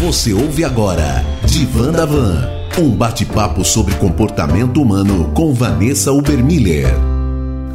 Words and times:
Você 0.00 0.32
ouve 0.32 0.64
agora 0.64 1.22
Divan 1.44 1.92
da 1.92 2.06
Van, 2.06 2.48
um 2.78 2.88
bate-papo 2.88 3.62
sobre 3.62 3.94
comportamento 3.96 4.80
humano 4.80 5.30
com 5.34 5.52
Vanessa 5.52 6.10
Ubermiller. 6.10 6.86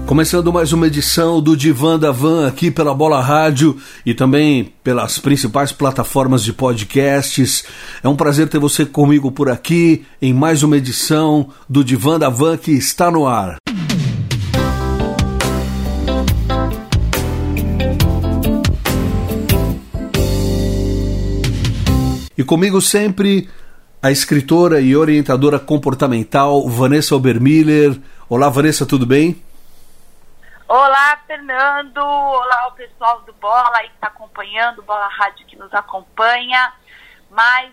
Começando 0.08 0.52
mais 0.52 0.74
uma 0.74 0.88
edição 0.88 1.40
do 1.40 1.56
Divan 1.56 2.00
da 2.00 2.12
Van 2.12 2.48
aqui 2.48 2.72
pela 2.72 2.96
Bola 2.96 3.22
Rádio 3.22 3.78
e 4.04 4.16
também 4.16 4.74
pelas 4.84 5.20
principais 5.20 5.72
plataformas 5.72 6.44
de 6.44 6.52
podcasts. 6.52 7.64
É 8.02 8.10
um 8.10 8.16
prazer 8.16 8.50
ter 8.50 8.58
você 8.58 8.88
comigo 8.88 9.32
por 9.32 9.48
aqui 9.48 10.04
em 10.20 10.34
mais 10.34 10.64
uma 10.64 10.78
edição 10.78 11.50
do 11.70 11.84
Divan 11.84 12.18
da 12.18 12.30
Van 12.30 12.58
que 12.58 12.72
está 12.72 13.12
no 13.12 13.28
ar. 13.28 13.58
E 22.38 22.44
comigo 22.44 22.82
sempre 22.82 23.50
a 24.02 24.12
escritora 24.12 24.82
e 24.82 24.94
orientadora 24.94 25.58
comportamental 25.58 26.68
Vanessa 26.68 27.16
Obermiller. 27.16 27.98
Olá, 28.28 28.50
Vanessa, 28.50 28.86
tudo 28.86 29.06
bem? 29.06 29.42
Olá, 30.68 31.18
Fernando. 31.26 32.00
Olá, 32.00 32.68
o 32.68 32.72
pessoal 32.74 33.22
do 33.22 33.32
Bola 33.34 33.72
aí 33.78 33.88
que 33.88 33.96
está 33.96 34.08
acompanhando, 34.08 34.82
Bola 34.82 35.08
Rádio 35.08 35.46
que 35.48 35.56
nos 35.56 35.74
acompanha. 35.74 36.74
Mais 37.32 37.72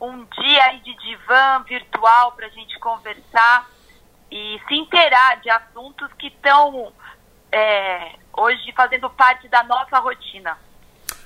um 0.00 0.24
dia 0.24 0.64
aí 0.64 0.80
de 0.80 0.96
divã 0.96 1.62
virtual 1.68 2.32
para 2.32 2.46
a 2.46 2.50
gente 2.50 2.78
conversar 2.78 3.68
e 4.32 4.58
se 4.66 4.74
inteirar 4.74 5.38
de 5.42 5.50
assuntos 5.50 6.08
que 6.18 6.28
estão 6.28 6.90
é, 7.52 8.12
hoje 8.34 8.72
fazendo 8.74 9.10
parte 9.10 9.48
da 9.48 9.62
nossa 9.64 9.98
rotina. 9.98 10.56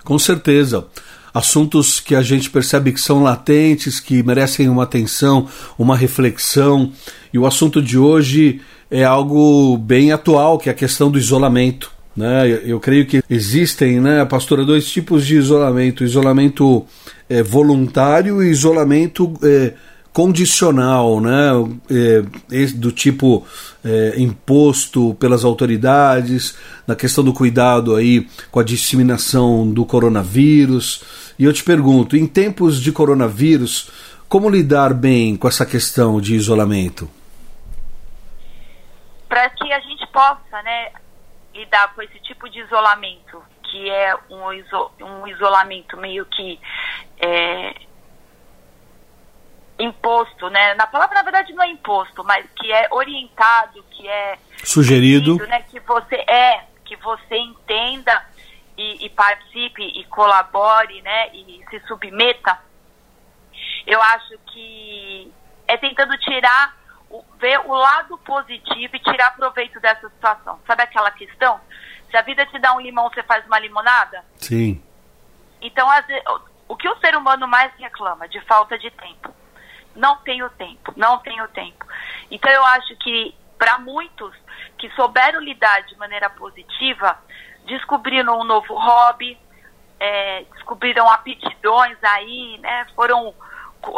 Com 0.02 0.19
certeza 0.19 0.91
assuntos 1.32 2.00
que 2.00 2.14
a 2.14 2.22
gente 2.22 2.50
percebe 2.50 2.92
que 2.92 3.00
são 3.00 3.22
latentes, 3.22 4.00
que 4.00 4.22
merecem 4.22 4.68
uma 4.68 4.82
atenção, 4.82 5.48
uma 5.78 5.97
reflexão. 5.97 6.92
E 7.33 7.38
o 7.38 7.47
assunto 7.47 7.80
de 7.80 7.98
hoje 7.98 8.61
é 8.91 9.05
algo 9.05 9.77
bem 9.78 10.12
atual, 10.12 10.58
que 10.58 10.69
é 10.69 10.72
a 10.72 10.75
questão 10.75 11.10
do 11.10 11.19
isolamento. 11.19 11.91
Né? 12.14 12.60
Eu 12.64 12.78
creio 12.78 13.06
que 13.06 13.22
existem, 13.28 13.98
né, 13.98 14.22
pastora, 14.27 14.66
dois 14.66 14.91
tipos 14.91 15.27
de 15.27 15.36
isolamento: 15.36 16.05
isolamento 16.05 16.84
é, 17.28 17.42
voluntário 17.42 18.42
e 18.42 18.50
isolamento 18.50 19.33
é, 19.42 19.72
condicional, 20.12 21.20
né? 21.20 21.50
É, 21.91 22.66
do 22.75 22.92
tipo 22.92 23.47
é, 23.83 24.14
imposto 24.19 25.16
pelas 25.19 25.42
autoridades, 25.42 26.55
na 26.86 26.94
questão 26.94 27.25
do 27.25 27.33
cuidado 27.33 27.97
aí 27.97 28.27
com 28.50 28.60
a 28.60 28.64
disseminação 28.64 29.70
do 29.70 29.86
coronavírus. 29.86 31.03
E 31.38 31.44
eu 31.44 31.52
te 31.52 31.64
pergunto, 31.64 32.16
em 32.16 32.27
tempos 32.27 32.80
de 32.80 32.92
coronavírus, 32.92 33.91
como 34.28 34.48
lidar 34.48 34.94
bem 34.94 35.36
com 35.36 35.48
essa 35.48 35.66
questão 35.66 36.20
de 36.20 36.34
isolamento? 36.34 37.11
Para 39.28 39.48
que 39.50 39.72
a 39.72 39.80
gente 39.80 40.06
possa, 40.08 40.62
né, 40.62 40.92
lidar 41.55 41.94
com 41.94 42.03
esse 42.03 42.19
tipo 42.20 42.48
de 42.48 42.60
isolamento, 42.60 43.42
que 43.62 43.91
é 43.91 44.14
um, 44.30 44.53
iso 44.53 44.91
um 45.00 45.27
isolamento 45.27 45.97
meio 45.97 46.27
que 46.27 46.60
é, 47.19 47.75
imposto, 49.78 50.48
né? 50.50 50.75
Na 50.75 50.86
palavra, 50.86 51.14
na 51.14 51.22
verdade, 51.22 51.53
não 51.53 51.64
é 51.64 51.69
imposto, 51.69 52.22
mas 52.25 52.47
que 52.56 52.70
é 52.72 52.88
orientado, 52.91 53.83
que 53.91 54.06
é 54.06 54.38
sugerido, 54.64 55.36
né? 55.47 55.62
Que 55.62 55.80
você 55.80 56.16
é, 56.16 56.64
que 56.84 56.97
você 56.97 57.36
entenda 57.36 58.25
e, 58.83 59.06
e, 59.06 59.11
participe 59.11 59.83
e 59.83 60.05
colabore, 60.05 61.00
né? 61.02 61.28
E 61.34 61.64
se 61.70 61.80
submeta. 61.86 62.58
Eu 63.86 64.00
acho 64.02 64.38
que 64.52 65.33
é 65.69 65.77
tentando 65.77 66.16
tirar, 66.19 66.77
o, 67.10 67.25
ver 67.38 67.60
o 67.60 67.72
lado 67.72 68.19
positivo 68.19 68.97
e 68.97 69.00
tirar 69.00 69.36
proveito 69.36 69.78
dessa 69.80 70.09
situação. 70.09 70.60
Sabe 70.66 70.82
aquela 70.82 71.10
questão? 71.10 71.60
Se 72.10 72.16
a 72.16 72.22
vida 72.22 72.44
te 72.47 72.59
dá 72.59 72.75
um 72.75 72.81
limão, 72.81 73.09
você 73.09 73.22
faz 73.22 73.47
uma 73.47 73.59
limonada? 73.59 74.25
Sim. 74.37 74.82
Então, 75.60 75.88
o 76.69 76.76
que 76.76 76.88
o 76.88 76.99
ser 76.99 77.16
humano 77.16 77.47
mais 77.47 77.72
reclama? 77.78 78.28
De 78.28 78.41
falta 78.43 78.78
de 78.78 78.91
tempo 78.91 79.32
não 79.94 80.16
tenho 80.19 80.49
tempo, 80.50 80.93
não 80.97 81.19
tenho 81.19 81.47
tempo. 81.49 81.87
Então 82.31 82.50
eu 82.50 82.64
acho 82.64 82.97
que 82.97 83.34
para 83.59 83.78
muitos 83.78 84.34
que 84.78 84.91
souberam 84.91 85.41
lidar 85.41 85.82
de 85.82 85.97
maneira 85.97 86.28
positiva, 86.31 87.19
descobriram 87.67 88.41
um 88.41 88.45
novo 88.45 88.75
hobby, 88.75 89.39
é, 89.99 90.45
descobriram 90.53 91.09
aptidões 91.09 91.97
aí, 92.03 92.59
né? 92.59 92.87
Foram 92.95 93.34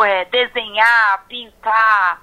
é, 0.05 0.25
desenhar, 0.27 1.25
pintar, 1.29 2.23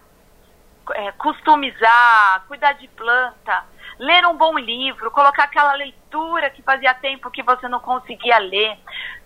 é, 0.93 1.11
customizar, 1.13 2.43
cuidar 2.47 2.73
de 2.73 2.87
planta, 2.89 3.63
ler 3.97 4.25
um 4.25 4.35
bom 4.35 4.57
livro, 4.57 5.11
colocar 5.11 5.43
aquela 5.43 5.73
leitura 5.73 6.49
que 6.49 6.61
fazia 6.61 6.93
tempo 6.93 7.31
que 7.31 7.43
você 7.43 7.67
não 7.67 7.79
conseguia 7.79 8.37
ler, 8.37 8.77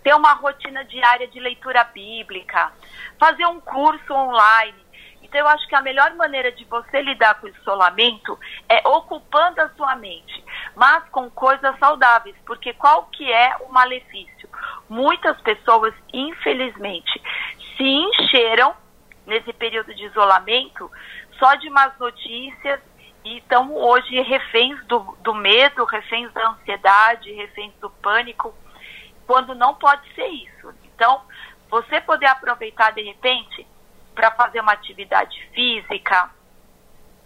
ter 0.03 0.13
uma 0.13 0.33
rotina 0.33 0.83
diária 0.85 1.27
de 1.27 1.39
leitura 1.39 1.83
bíblica, 1.83 2.71
fazer 3.19 3.45
um 3.45 3.59
curso 3.59 4.13
online. 4.13 4.84
Então, 5.35 5.45
eu 5.45 5.47
acho 5.49 5.67
que 5.67 5.75
a 5.75 5.81
melhor 5.81 6.15
maneira 6.15 6.49
de 6.49 6.63
você 6.63 7.01
lidar 7.01 7.35
com 7.35 7.47
o 7.47 7.49
isolamento 7.49 8.39
é 8.69 8.87
ocupando 8.87 9.59
a 9.59 9.67
sua 9.75 9.93
mente, 9.97 10.41
mas 10.73 11.03
com 11.09 11.29
coisas 11.29 11.77
saudáveis, 11.77 12.37
porque 12.45 12.71
qual 12.71 13.07
que 13.07 13.29
é 13.29 13.53
o 13.59 13.69
malefício? 13.69 14.47
Muitas 14.87 15.37
pessoas, 15.41 15.93
infelizmente, 16.13 17.21
se 17.75 17.83
encheram 17.83 18.73
nesse 19.25 19.51
período 19.51 19.93
de 19.93 20.05
isolamento 20.05 20.89
só 21.37 21.53
de 21.55 21.69
más 21.69 21.91
notícias 21.99 22.79
e 23.25 23.39
estão 23.39 23.75
hoje 23.75 24.21
reféns 24.21 24.81
do, 24.85 25.17
do 25.19 25.33
medo, 25.33 25.83
reféns 25.83 26.31
da 26.31 26.51
ansiedade, 26.51 27.33
reféns 27.33 27.73
do 27.81 27.89
pânico, 27.89 28.55
quando 29.27 29.53
não 29.53 29.73
pode 29.75 30.07
ser 30.13 30.27
isso. 30.27 30.73
Então, 30.85 31.23
você 31.69 31.99
poder 31.99 32.27
aproveitar 32.27 32.91
de 32.91 33.01
repente 33.01 33.67
para 34.15 34.31
fazer 34.31 34.61
uma 34.61 34.71
atividade 34.71 35.37
física, 35.53 36.31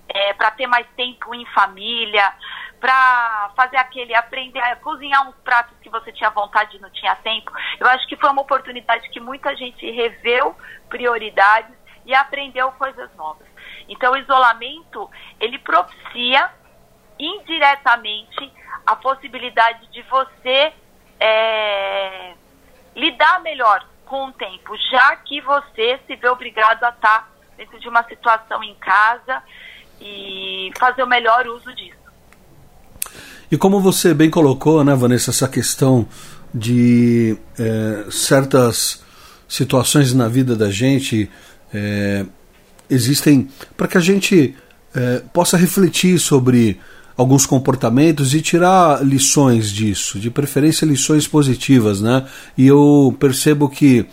é, 0.09 0.33
para 0.33 0.51
ter 0.51 0.67
mais 0.67 0.87
tempo 0.97 1.33
em 1.35 1.45
família, 1.47 2.33
para 2.79 3.51
fazer 3.55 3.77
aquele, 3.77 4.15
aprender 4.15 4.59
a 4.59 4.75
cozinhar 4.77 5.27
uns 5.29 5.35
pratos 5.43 5.77
que 5.81 5.89
você 5.89 6.11
tinha 6.11 6.29
vontade 6.31 6.77
e 6.77 6.79
não 6.79 6.89
tinha 6.89 7.15
tempo. 7.17 7.51
Eu 7.79 7.87
acho 7.87 8.07
que 8.07 8.17
foi 8.17 8.29
uma 8.29 8.41
oportunidade 8.41 9.09
que 9.09 9.19
muita 9.19 9.55
gente 9.55 9.89
reveu 9.91 10.57
prioridades 10.89 11.75
e 12.05 12.15
aprendeu 12.15 12.71
coisas 12.73 13.13
novas. 13.15 13.47
Então, 13.87 14.13
o 14.13 14.17
isolamento, 14.17 15.09
ele 15.39 15.59
propicia 15.59 16.49
indiretamente 17.19 18.51
a 18.85 18.95
possibilidade 18.95 19.85
de 19.87 20.01
você 20.03 20.73
é, 21.19 22.33
lidar 22.95 23.41
melhor 23.41 23.85
com 24.09 24.25
o 24.27 24.31
tempo, 24.33 24.75
já 24.91 25.15
que 25.17 25.39
você 25.41 25.99
se 26.07 26.15
vê 26.15 26.27
obrigado 26.27 26.83
a 26.83 26.89
estar 26.89 27.31
dentro 27.55 27.79
de 27.79 27.87
uma 27.87 28.03
situação 28.03 28.63
em 28.63 28.73
casa 28.75 29.43
e 30.01 30.71
fazer 30.79 31.03
o 31.03 31.07
melhor 31.07 31.45
uso 31.47 31.73
disso. 31.75 31.97
E 33.51 33.57
como 33.57 33.79
você 33.79 34.13
bem 34.13 34.29
colocou, 34.29 34.83
né, 34.83 34.95
Vanessa, 34.95 35.29
essa 35.29 35.47
questão 35.47 36.07
de 36.53 37.37
é, 37.57 38.05
certas 38.09 39.03
situações 39.47 40.13
na 40.13 40.27
vida 40.27 40.55
da 40.55 40.71
gente 40.71 41.29
é, 41.73 42.25
existem 42.89 43.49
para 43.77 43.87
que 43.87 43.97
a 43.97 44.01
gente 44.01 44.55
é, 44.95 45.21
possa 45.31 45.55
refletir 45.57 46.17
sobre 46.19 46.79
alguns 47.19 47.45
comportamentos 47.45 48.33
e 48.33 48.41
tirar 48.41 49.05
lições 49.05 49.69
disso, 49.69 50.17
de 50.17 50.31
preferência 50.31 50.85
lições 50.85 51.27
positivas, 51.27 51.99
né? 51.99 52.25
E 52.57 52.65
eu 52.65 53.13
percebo 53.19 53.67
que 53.67 54.05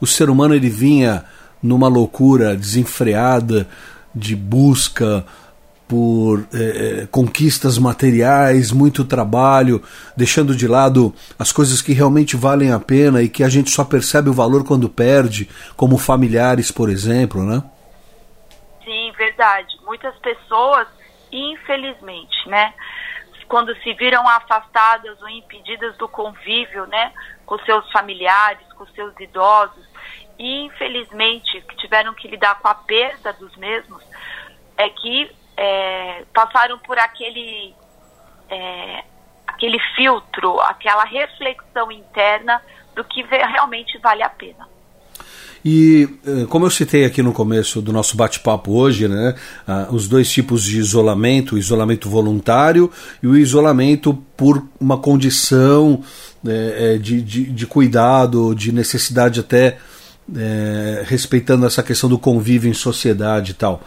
o 0.00 0.06
ser 0.06 0.30
humano 0.30 0.54
ele 0.54 0.70
vinha 0.70 1.24
numa 1.62 1.88
loucura 1.88 2.56
desenfreada 2.56 3.68
de 4.14 4.34
busca 4.34 5.26
por 5.86 6.48
é, 6.54 7.06
conquistas 7.10 7.76
materiais, 7.76 8.72
muito 8.72 9.04
trabalho, 9.04 9.82
deixando 10.16 10.56
de 10.56 10.66
lado 10.66 11.14
as 11.38 11.52
coisas 11.52 11.82
que 11.82 11.92
realmente 11.92 12.34
valem 12.34 12.72
a 12.72 12.80
pena 12.80 13.20
e 13.20 13.28
que 13.28 13.44
a 13.44 13.48
gente 13.50 13.70
só 13.70 13.84
percebe 13.84 14.30
o 14.30 14.32
valor 14.32 14.64
quando 14.64 14.88
perde, 14.88 15.50
como 15.76 15.98
familiares, 15.98 16.70
por 16.70 16.88
exemplo, 16.88 17.44
né? 17.44 17.62
Sim, 18.82 19.12
verdade. 19.18 19.68
Muitas 19.84 20.16
pessoas 20.20 20.88
infelizmente, 21.34 22.48
né? 22.48 22.74
Quando 23.48 23.74
se 23.82 23.92
viram 23.94 24.26
afastadas 24.28 25.20
ou 25.20 25.28
impedidas 25.28 25.96
do 25.98 26.08
convívio, 26.08 26.86
né, 26.86 27.12
com 27.44 27.58
seus 27.58 27.90
familiares, 27.92 28.66
com 28.72 28.86
seus 28.86 29.14
idosos, 29.20 29.86
e 30.38 30.62
infelizmente 30.62 31.60
que 31.62 31.76
tiveram 31.76 32.14
que 32.14 32.26
lidar 32.26 32.58
com 32.60 32.68
a 32.68 32.74
perda 32.74 33.32
dos 33.34 33.54
mesmos, 33.56 34.02
é 34.76 34.88
que 34.88 35.30
é, 35.56 36.24
passaram 36.32 36.78
por 36.78 36.98
aquele 36.98 37.74
é, 38.48 39.04
aquele 39.46 39.78
filtro, 39.94 40.60
aquela 40.60 41.04
reflexão 41.04 41.92
interna 41.92 42.62
do 42.94 43.04
que 43.04 43.22
realmente 43.22 43.98
vale 43.98 44.22
a 44.22 44.30
pena. 44.30 44.68
E 45.64 46.06
eh, 46.26 46.44
como 46.48 46.66
eu 46.66 46.70
citei 46.70 47.06
aqui 47.06 47.22
no 47.22 47.32
começo 47.32 47.80
do 47.80 47.90
nosso 47.90 48.16
bate-papo 48.16 48.72
hoje, 48.72 49.08
né, 49.08 49.34
ah, 49.66 49.88
os 49.90 50.06
dois 50.06 50.30
tipos 50.30 50.62
de 50.62 50.78
isolamento, 50.78 51.54
o 51.54 51.58
isolamento 51.58 52.10
voluntário 52.10 52.90
e 53.22 53.26
o 53.26 53.34
isolamento 53.34 54.12
por 54.36 54.62
uma 54.78 54.98
condição 54.98 56.02
é, 56.46 56.98
de, 56.98 57.22
de, 57.22 57.44
de, 57.44 57.66
cuidado, 57.66 58.54
de 58.54 58.70
necessidade 58.72 59.40
até 59.40 59.78
é, 60.36 61.02
respeitando 61.06 61.64
essa 61.64 61.82
questão 61.82 62.10
do 62.10 62.18
convívio 62.18 62.70
em 62.70 62.74
sociedade 62.74 63.52
e 63.52 63.54
tal. 63.54 63.82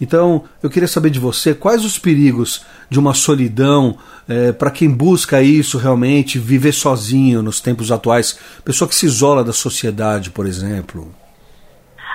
Então, 0.00 0.44
eu 0.62 0.68
queria 0.68 0.88
saber 0.88 1.10
de 1.10 1.18
você 1.18 1.54
quais 1.54 1.84
os 1.84 1.98
perigos 1.98 2.62
de 2.90 2.98
uma 2.98 3.14
solidão 3.14 3.96
é, 4.28 4.52
para 4.52 4.70
quem 4.70 4.90
busca 4.90 5.40
isso 5.40 5.78
realmente, 5.78 6.38
viver 6.38 6.72
sozinho 6.72 7.42
nos 7.42 7.60
tempos 7.60 7.90
atuais, 7.90 8.36
pessoa 8.64 8.88
que 8.88 8.94
se 8.94 9.06
isola 9.06 9.44
da 9.44 9.52
sociedade, 9.52 10.30
por 10.30 10.46
exemplo. 10.46 11.21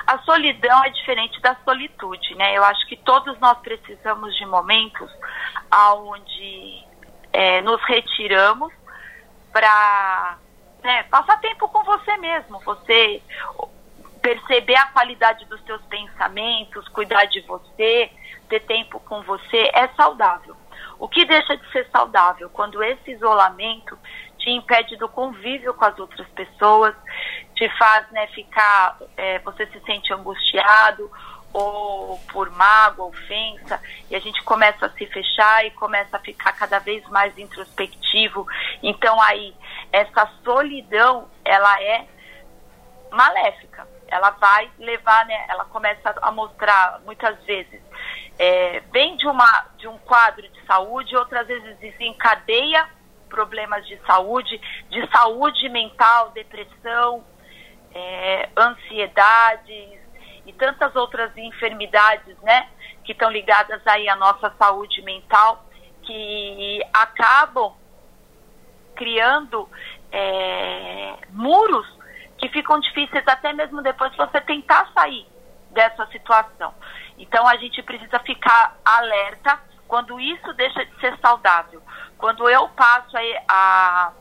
A 0.08 0.20
solidão 0.20 0.84
é 0.86 0.90
diferente 0.90 1.40
da 1.42 1.56
solitude, 1.66 2.34
né? 2.36 2.58
Eu 2.58 2.64
acho 2.64 2.88
que 2.88 2.96
todos 2.96 3.38
nós 3.40 3.58
precisamos 3.60 4.36
de 4.38 4.46
momentos 4.46 5.12
onde 5.72 6.84
é, 7.34 7.62
nos 7.62 7.84
retiramos 7.84 8.74
para 9.52 10.38
né, 10.84 11.04
passar 11.04 11.40
tempo 11.42 11.68
com 11.68 11.84
você 11.84 12.16
mesmo, 12.18 12.60
você 12.60 13.22
perceber 14.22 14.76
a 14.76 14.88
qualidade 14.88 15.46
dos 15.46 15.62
seus 15.66 15.82
pensamentos, 15.84 16.88
cuidar 16.90 17.26
de 17.26 17.42
você, 17.42 18.10
ter 18.50 18.62
tempo 18.62 19.00
com 19.02 19.22
você, 19.24 19.70
é 19.74 19.88
saudável. 19.90 20.56
O 21.00 21.08
que 21.08 21.26
deixa 21.26 21.56
de 21.56 21.72
ser 21.72 21.88
saudável? 21.92 22.50
Quando 22.50 22.82
esse 22.82 23.12
isolamento 23.12 23.98
te 24.38 24.50
impede 24.50 24.96
do 24.98 25.08
convívio 25.10 25.74
com 25.74 25.86
as 25.86 25.98
outras 26.00 26.28
pessoas, 26.30 26.96
te 27.58 27.68
faz 27.78 28.10
né, 28.12 28.28
ficar, 28.28 28.98
é, 29.18 29.40
você 29.40 29.66
se 29.68 29.80
sente 29.82 30.14
angustiado 30.14 31.12
ou 31.52 32.20
por 32.32 32.52
mágoa, 32.52 33.08
ofensa, 33.08 33.82
e 34.10 34.16
a 34.16 34.20
gente 34.20 34.44
começa 34.44 34.86
a 34.86 34.90
se 34.92 35.06
fechar 35.08 35.66
e 35.66 35.72
começa 35.72 36.18
a 36.18 36.20
ficar 36.20 36.52
cada 36.54 36.78
vez 36.80 37.04
mais 37.10 37.38
introspectivo. 37.38 38.46
Então 38.84 39.20
aí, 39.22 39.56
essa 39.92 40.30
solidão, 40.44 41.28
ela 41.44 41.82
é 41.82 42.06
maléfica 43.12 43.88
ela 44.08 44.32
vai 44.32 44.70
levar, 44.80 45.26
né, 45.26 45.46
ela 45.50 45.66
começa 45.66 46.14
a 46.22 46.32
mostrar 46.32 47.00
muitas 47.06 47.38
vezes, 47.44 47.82
é, 48.40 48.82
vem 48.92 49.18
de, 49.18 49.28
uma, 49.28 49.66
de 49.78 49.88
um 49.88 49.98
quadro 50.00 50.48
de 50.48 50.66
saúde, 50.66 51.16
outras 51.16 51.48
vezes 51.48 51.78
desencadeia 51.80 52.88
problemas 53.30 53.86
de 53.86 53.98
saúde, 54.06 54.60
de 54.90 55.06
saúde 55.10 55.68
mental, 55.70 56.30
depressão, 56.32 57.24
é, 57.98 58.50
ansiedades 58.58 60.00
e 60.46 60.54
tantas 60.54 60.96
outras 60.96 61.36
enfermidades, 61.36 62.38
né, 62.42 62.70
que 63.04 63.12
estão 63.12 63.30
ligadas 63.30 63.82
aí 63.86 64.08
à 64.08 64.16
nossa 64.16 64.54
saúde 64.58 65.02
mental, 65.02 65.66
que 66.04 66.82
acabam 66.94 67.74
criando 68.96 69.70
é, 70.12 71.16
muros 71.30 71.88
que 72.38 72.50
ficam 72.50 72.80
difíceis 72.80 73.28
até 73.28 73.52
mesmo 73.52 73.82
depois 73.82 74.12
de 74.12 74.18
você 74.18 74.40
tentar 74.42 74.90
sair 74.94 75.28
dessa 75.72 76.06
situação. 76.08 76.74
Então 77.18 77.48
a 77.48 77.58
gente 77.58 77.82
precisa 77.84 78.20
ficar 78.20 78.78
alerta 78.86 79.60
quando 79.88 80.20
isso 80.20 80.54
deixa 80.54 80.86
de 80.86 81.00
ser 81.00 81.18
saudável. 81.20 81.82
Quando 82.18 82.50
eu 82.50 82.68
passo 82.70 83.18
a, 83.18 83.22
a 83.50 84.14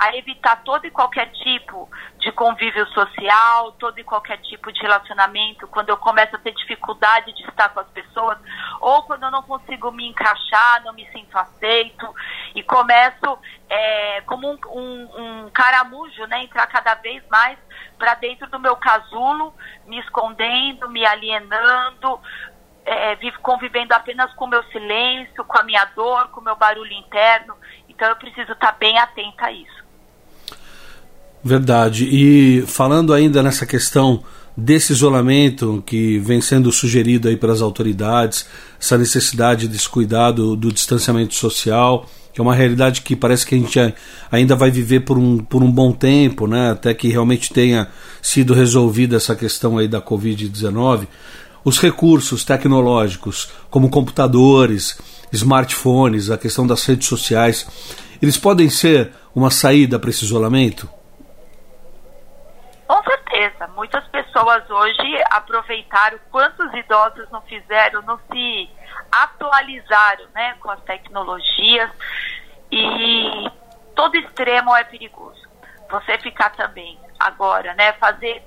a 0.00 0.16
evitar 0.16 0.62
todo 0.64 0.86
e 0.86 0.90
qualquer 0.90 1.30
tipo 1.30 1.86
de 2.18 2.32
convívio 2.32 2.86
social, 2.86 3.72
todo 3.72 3.98
e 3.98 4.04
qualquer 4.04 4.38
tipo 4.38 4.72
de 4.72 4.80
relacionamento, 4.80 5.68
quando 5.68 5.90
eu 5.90 5.96
começo 5.98 6.34
a 6.34 6.38
ter 6.38 6.52
dificuldade 6.52 7.34
de 7.34 7.42
estar 7.42 7.68
com 7.68 7.80
as 7.80 7.88
pessoas, 7.88 8.38
ou 8.80 9.02
quando 9.02 9.24
eu 9.24 9.30
não 9.30 9.42
consigo 9.42 9.92
me 9.92 10.08
encaixar, 10.08 10.82
não 10.84 10.94
me 10.94 11.06
sinto 11.12 11.36
aceito, 11.36 12.14
e 12.54 12.62
começo 12.62 13.38
é, 13.68 14.22
como 14.22 14.50
um, 14.50 14.58
um, 14.68 15.44
um 15.44 15.50
caramujo, 15.50 16.26
né, 16.28 16.44
entrar 16.44 16.66
cada 16.68 16.94
vez 16.94 17.22
mais 17.28 17.58
para 17.98 18.14
dentro 18.14 18.48
do 18.48 18.58
meu 18.58 18.76
casulo, 18.76 19.54
me 19.84 19.98
escondendo, 20.00 20.88
me 20.88 21.04
alienando, 21.04 22.18
é, 22.86 23.16
convivendo 23.42 23.92
apenas 23.92 24.32
com 24.32 24.46
o 24.46 24.48
meu 24.48 24.62
silêncio, 24.64 25.44
com 25.44 25.58
a 25.58 25.62
minha 25.62 25.84
dor, 25.94 26.28
com 26.28 26.40
o 26.40 26.44
meu 26.44 26.56
barulho 26.56 26.92
interno. 26.92 27.54
Então 27.86 28.08
eu 28.08 28.16
preciso 28.16 28.52
estar 28.52 28.72
bem 28.72 28.98
atenta 28.98 29.44
a 29.44 29.52
isso. 29.52 29.79
Verdade. 31.42 32.04
E 32.04 32.62
falando 32.66 33.14
ainda 33.14 33.42
nessa 33.42 33.64
questão 33.64 34.22
desse 34.56 34.92
isolamento 34.92 35.82
que 35.86 36.18
vem 36.18 36.40
sendo 36.40 36.70
sugerido 36.70 37.28
aí 37.28 37.36
pelas 37.36 37.62
autoridades, 37.62 38.46
essa 38.80 38.98
necessidade 38.98 39.66
desse 39.66 39.88
cuidado 39.88 40.54
do 40.54 40.70
distanciamento 40.70 41.34
social, 41.34 42.06
que 42.32 42.40
é 42.40 42.42
uma 42.42 42.54
realidade 42.54 43.00
que 43.00 43.16
parece 43.16 43.46
que 43.46 43.54
a 43.54 43.58
gente 43.58 43.94
ainda 44.30 44.54
vai 44.54 44.70
viver 44.70 45.00
por 45.00 45.16
um, 45.16 45.38
por 45.38 45.62
um 45.62 45.70
bom 45.70 45.92
tempo, 45.92 46.46
né? 46.46 46.72
até 46.72 46.92
que 46.92 47.08
realmente 47.08 47.52
tenha 47.52 47.88
sido 48.20 48.52
resolvida 48.52 49.16
essa 49.16 49.34
questão 49.34 49.78
aí 49.78 49.88
da 49.88 50.00
Covid-19. 50.00 51.06
Os 51.64 51.78
recursos 51.78 52.44
tecnológicos, 52.44 53.48
como 53.70 53.90
computadores, 53.90 54.98
smartphones, 55.32 56.30
a 56.30 56.38
questão 56.38 56.66
das 56.66 56.84
redes 56.84 57.08
sociais, 57.08 57.66
eles 58.20 58.36
podem 58.36 58.68
ser 58.68 59.10
uma 59.34 59.50
saída 59.50 59.98
para 59.98 60.10
esse 60.10 60.24
isolamento? 60.24 60.88
Com 62.90 63.04
certeza, 63.04 63.68
muitas 63.68 64.04
pessoas 64.08 64.68
hoje 64.68 65.22
aproveitaram 65.30 66.18
quantos 66.28 66.74
idosos 66.74 67.30
não 67.30 67.40
fizeram, 67.42 68.02
não 68.02 68.18
se 68.32 68.68
atualizaram 69.12 70.26
né, 70.34 70.54
com 70.54 70.72
as 70.72 70.80
tecnologias 70.80 71.88
e 72.68 73.48
todo 73.94 74.16
extremo 74.16 74.74
é 74.74 74.82
perigoso. 74.82 75.40
Você 75.88 76.18
ficar 76.18 76.50
também 76.56 76.98
agora, 77.20 77.74
né, 77.74 77.92
fazer 77.92 78.42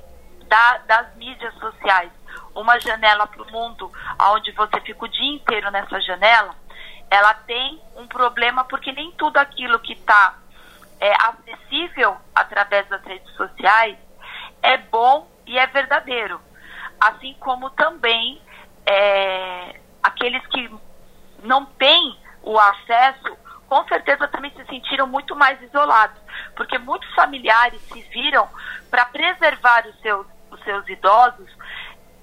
da, 0.49 0.77
das 0.79 1.15
mídias 1.15 1.53
sociais 1.53 2.11
uma 2.53 2.77
janela 2.81 3.25
para 3.25 3.43
o 3.43 3.49
mundo, 3.49 3.89
onde 4.33 4.51
você 4.51 4.81
fica 4.81 5.05
o 5.05 5.07
dia 5.07 5.35
inteiro 5.35 5.71
nessa 5.71 6.01
janela, 6.01 6.53
ela 7.09 7.33
tem 7.33 7.81
um 7.95 8.07
problema 8.07 8.65
porque 8.65 8.91
nem 8.91 9.09
tudo 9.13 9.37
aquilo 9.37 9.79
que 9.79 9.93
está 9.93 10.35
é, 10.99 11.13
acessível 11.13 12.17
através 12.35 12.85
das 12.89 13.01
redes 13.05 13.33
sociais 13.35 14.02
é 14.63 14.77
bom 14.77 15.29
e 15.45 15.59
é 15.59 15.67
verdadeiro. 15.67 16.41
Assim 16.99 17.35
como 17.39 17.69
também 17.71 18.41
é, 18.85 19.79
aqueles 20.01 20.45
que 20.47 20.73
não 21.43 21.65
têm 21.65 22.17
o 22.41 22.57
acesso, 22.57 23.37
com 23.67 23.85
certeza 23.87 24.27
também 24.29 24.51
se 24.51 24.65
sentiram 24.65 25.05
muito 25.05 25.35
mais 25.35 25.61
isolados, 25.61 26.17
porque 26.55 26.77
muitos 26.77 27.13
familiares 27.13 27.81
se 27.81 28.01
viram 28.03 28.47
para 28.89 29.05
preservar 29.05 29.85
os 29.85 29.99
seus, 30.01 30.25
os 30.49 30.63
seus 30.63 30.87
idosos 30.87 31.49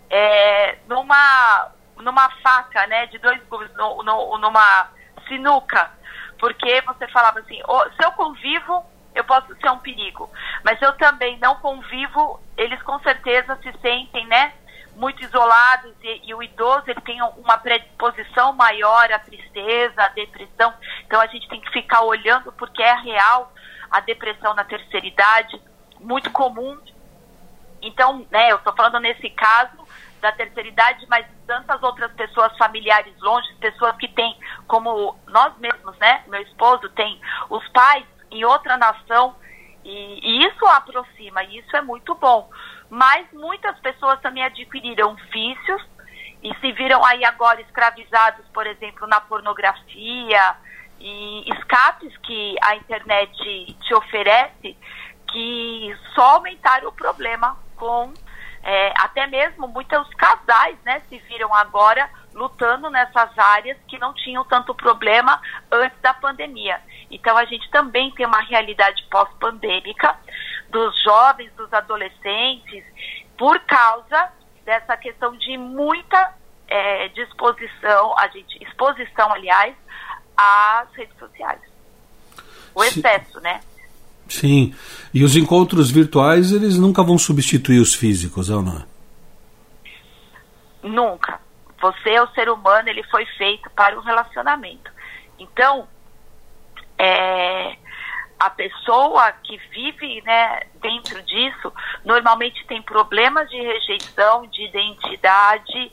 é, 0.08 0.78
numa, 0.86 1.70
numa 1.96 2.30
faca, 2.42 2.86
né, 2.86 3.06
de 3.06 3.18
dois 3.18 3.42
gumes, 3.48 3.70
numa 3.74 4.88
sinuca, 5.28 5.90
porque 6.38 6.80
você 6.82 7.06
falava 7.08 7.40
assim, 7.40 7.60
se 7.96 8.04
eu 8.04 8.12
convivo 8.12 8.84
eu 9.14 9.24
posso 9.24 9.54
ser 9.56 9.70
um 9.70 9.78
perigo. 9.78 10.30
Mas 10.64 10.80
eu 10.82 10.92
também 10.94 11.38
não 11.38 11.56
convivo, 11.56 12.40
eles 12.56 12.80
com 12.82 12.98
certeza 13.00 13.56
se 13.56 13.72
sentem, 13.80 14.26
né? 14.26 14.52
Muito 14.96 15.22
isolados 15.22 15.94
e, 16.02 16.28
e, 16.28 16.34
o 16.34 16.42
idoso 16.42 16.84
ele 16.86 17.00
tem 17.00 17.22
uma 17.22 17.56
predisposição 17.58 18.52
maior 18.52 19.10
à 19.12 19.18
tristeza, 19.18 20.02
à 20.02 20.08
depressão. 20.08 20.74
Então 21.06 21.20
a 21.20 21.26
gente 21.26 21.48
tem 21.48 21.60
que 21.60 21.70
ficar 21.70 22.02
olhando 22.02 22.52
porque 22.52 22.82
é 22.82 22.94
real 22.94 23.52
a 23.90 24.00
depressão 24.00 24.54
na 24.54 24.64
terceira 24.64 25.06
idade, 25.06 25.60
muito 25.98 26.30
comum. 26.30 26.78
Então, 27.82 28.26
né, 28.30 28.52
eu 28.52 28.56
estou 28.56 28.74
falando 28.74 29.00
nesse 29.00 29.30
caso 29.30 29.88
da 30.20 30.30
terceira 30.32 30.68
idade, 30.68 31.06
mas 31.08 31.26
tantas 31.46 31.82
outras 31.82 32.12
pessoas 32.12 32.54
familiares 32.58 33.14
longe, 33.20 33.52
pessoas 33.54 33.96
que 33.96 34.06
têm, 34.08 34.38
como 34.66 35.18
nós 35.26 35.56
mesmos, 35.56 35.96
né? 35.98 36.22
Meu 36.28 36.42
esposo 36.42 36.88
tem 36.90 37.18
os 37.48 37.66
pais 37.68 38.04
em 38.30 38.44
outra 38.44 38.76
nação 38.76 39.34
e, 39.84 40.20
e 40.22 40.46
isso 40.46 40.64
aproxima, 40.66 41.42
e 41.44 41.58
isso 41.58 41.76
é 41.76 41.80
muito 41.80 42.14
bom. 42.14 42.50
Mas 42.88 43.26
muitas 43.32 43.78
pessoas 43.80 44.20
também 44.20 44.44
adquiriram 44.44 45.14
vícios 45.32 45.82
e 46.42 46.54
se 46.56 46.72
viram 46.72 47.04
aí 47.04 47.24
agora 47.24 47.60
escravizados, 47.60 48.46
por 48.52 48.66
exemplo, 48.66 49.06
na 49.06 49.20
pornografia 49.20 50.56
e 50.98 51.50
escapes 51.52 52.16
que 52.18 52.56
a 52.62 52.76
internet 52.76 53.32
te 53.80 53.94
oferece, 53.94 54.76
que 55.30 55.96
só 56.14 56.36
aumentaram 56.36 56.88
o 56.88 56.92
problema 56.92 57.56
com 57.76 58.12
é, 58.62 58.92
até 58.98 59.26
mesmo 59.26 59.66
muitos 59.68 60.12
casais, 60.14 60.76
né, 60.84 61.00
se 61.08 61.18
viram 61.20 61.54
agora 61.54 62.10
lutando 62.34 62.90
nessas 62.90 63.36
áreas 63.38 63.78
que 63.88 63.98
não 63.98 64.12
tinham 64.12 64.44
tanto 64.44 64.74
problema 64.74 65.40
antes 65.70 65.98
da 66.00 66.12
pandemia. 66.12 66.80
Então 67.10 67.36
a 67.36 67.44
gente 67.44 67.68
também 67.70 68.10
tem 68.12 68.24
uma 68.24 68.40
realidade 68.40 69.04
pós-pandêmica 69.10 70.16
dos 70.70 71.02
jovens, 71.02 71.52
dos 71.54 71.72
adolescentes 71.72 72.84
por 73.36 73.58
causa 73.60 74.30
dessa 74.64 74.96
questão 74.96 75.36
de 75.36 75.56
muita 75.58 76.34
é, 76.68 77.08
disposição, 77.08 78.16
a 78.16 78.28
gente, 78.28 78.62
exposição, 78.62 79.32
aliás, 79.32 79.74
às 80.36 80.94
redes 80.94 81.18
sociais. 81.18 81.60
O 82.74 82.84
excesso, 82.84 83.38
Sim. 83.38 83.40
né? 83.40 83.60
Sim. 84.28 84.74
E 85.12 85.24
os 85.24 85.34
encontros 85.34 85.90
virtuais, 85.90 86.52
eles 86.52 86.78
nunca 86.78 87.02
vão 87.02 87.18
substituir 87.18 87.80
os 87.80 87.94
físicos, 87.94 88.48
ou 88.48 88.62
não? 88.62 88.84
Nunca. 90.82 91.40
Você, 91.80 92.20
o 92.20 92.28
ser 92.28 92.48
humano, 92.48 92.88
ele 92.88 93.02
foi 93.04 93.26
feito 93.36 93.68
para 93.70 93.98
o 93.98 94.02
relacionamento. 94.02 94.90
Então, 95.38 95.88
é, 97.00 97.76
a 98.38 98.50
pessoa 98.50 99.32
que 99.42 99.56
vive 99.72 100.22
né, 100.22 100.60
dentro 100.82 101.22
disso 101.22 101.72
normalmente 102.04 102.64
tem 102.66 102.82
problemas 102.82 103.48
de 103.48 103.56
rejeição, 103.56 104.46
de 104.46 104.64
identidade 104.64 105.92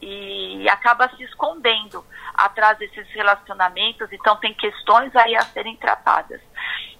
e 0.00 0.66
acaba 0.70 1.10
se 1.16 1.22
escondendo 1.24 2.02
atrás 2.32 2.78
desses 2.78 3.06
relacionamentos, 3.10 4.10
então 4.12 4.36
tem 4.36 4.54
questões 4.54 5.14
aí 5.16 5.36
a 5.36 5.42
serem 5.42 5.76
tratadas. 5.76 6.40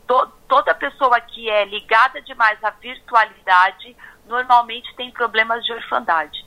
To, 0.07 0.27
toda 0.47 0.75
pessoa 0.75 1.19
que 1.21 1.49
é 1.49 1.65
ligada 1.65 2.21
demais 2.21 2.63
à 2.63 2.71
virtualidade 2.71 3.97
normalmente 4.27 4.95
tem 4.95 5.11
problemas 5.11 5.65
de 5.65 5.73
orfandade. 5.73 6.45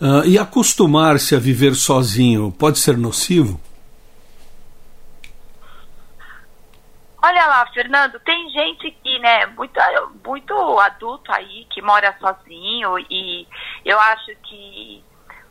Uh, 0.00 0.26
e 0.26 0.38
acostumar-se 0.38 1.34
a 1.34 1.38
viver 1.38 1.74
sozinho 1.74 2.50
pode 2.50 2.78
ser 2.78 2.96
nocivo? 2.96 3.60
Olha 7.26 7.44
lá, 7.44 7.66
Fernando, 7.74 8.20
tem 8.20 8.48
gente 8.50 8.88
que, 9.02 9.18
né, 9.18 9.46
muito, 9.46 9.80
muito 10.24 10.54
adulto 10.78 11.32
aí, 11.32 11.66
que 11.68 11.82
mora 11.82 12.16
sozinho, 12.20 12.96
e 13.10 13.48
eu 13.84 13.98
acho 13.98 14.32
que, 14.44 15.02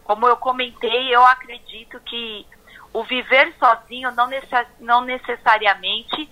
como 0.05 0.25
eu 0.25 0.37
comentei, 0.37 1.13
eu 1.13 1.25
acredito 1.25 1.99
que 2.05 2.47
o 2.93 3.03
viver 3.03 3.53
sozinho 3.59 4.09
não, 4.11 4.25
necess, 4.27 4.65
não 4.79 5.01
necessariamente 5.01 6.29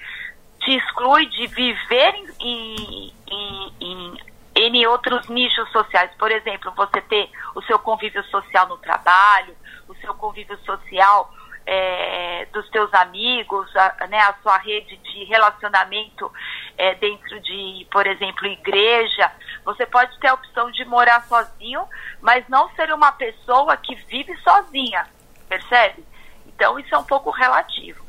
te 0.62 0.78
exclui 0.78 1.26
de 1.26 1.46
viver 1.48 2.16
em, 2.40 3.14
em, 3.28 3.74
em, 3.82 4.18
em 4.56 4.88
outros 4.88 5.28
nichos 5.28 5.70
sociais. 5.74 6.10
Por 6.18 6.32
exemplo, 6.32 6.72
você 6.72 7.02
ter 7.02 7.30
o 7.54 7.62
seu 7.64 7.78
convívio 7.80 8.24
social 8.30 8.66
no 8.70 8.78
trabalho, 8.78 9.54
o 9.90 9.96
seu 9.96 10.14
convívio 10.14 10.58
social 10.60 11.30
é, 11.66 12.46
dos 12.52 12.70
teus 12.70 12.94
amigos, 12.94 13.74
a, 13.76 14.08
né, 14.08 14.20
a 14.20 14.36
sua 14.42 14.58
rede 14.58 14.98
de 14.98 15.24
relacionamento 15.26 16.32
é, 16.78 16.96
dentro 16.96 17.40
de, 17.40 17.88
por 17.92 18.06
exemplo, 18.06 18.48
igreja. 18.48 19.32
Você 19.64 19.86
pode 19.86 20.18
ter 20.20 20.28
a 20.28 20.34
opção 20.34 20.70
de 20.72 20.84
morar 20.86 21.24
sozinho, 21.24 21.88
mas 22.22 22.48
não 22.50 22.70
ser 22.76 22.92
uma 22.94 23.12
pessoa 23.12 23.78
que 23.78 23.96
vive 23.96 24.36
sozinha, 24.38 25.08
percebe? 25.48 26.06
Então 26.48 26.78
isso 26.80 26.94
é 26.94 26.98
um 26.98 27.04
pouco 27.04 27.30
relativo. 27.32 28.04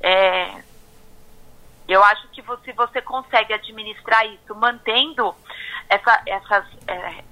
É, 0.00 0.62
eu 1.88 2.02
acho 2.04 2.28
que 2.28 2.40
você, 2.42 2.72
você 2.72 3.02
consegue 3.02 3.52
administrar 3.52 4.24
isso 4.26 4.54
mantendo 4.54 5.34
essa, 5.88 6.22
essas, 6.24 6.64
é, 6.86 7.24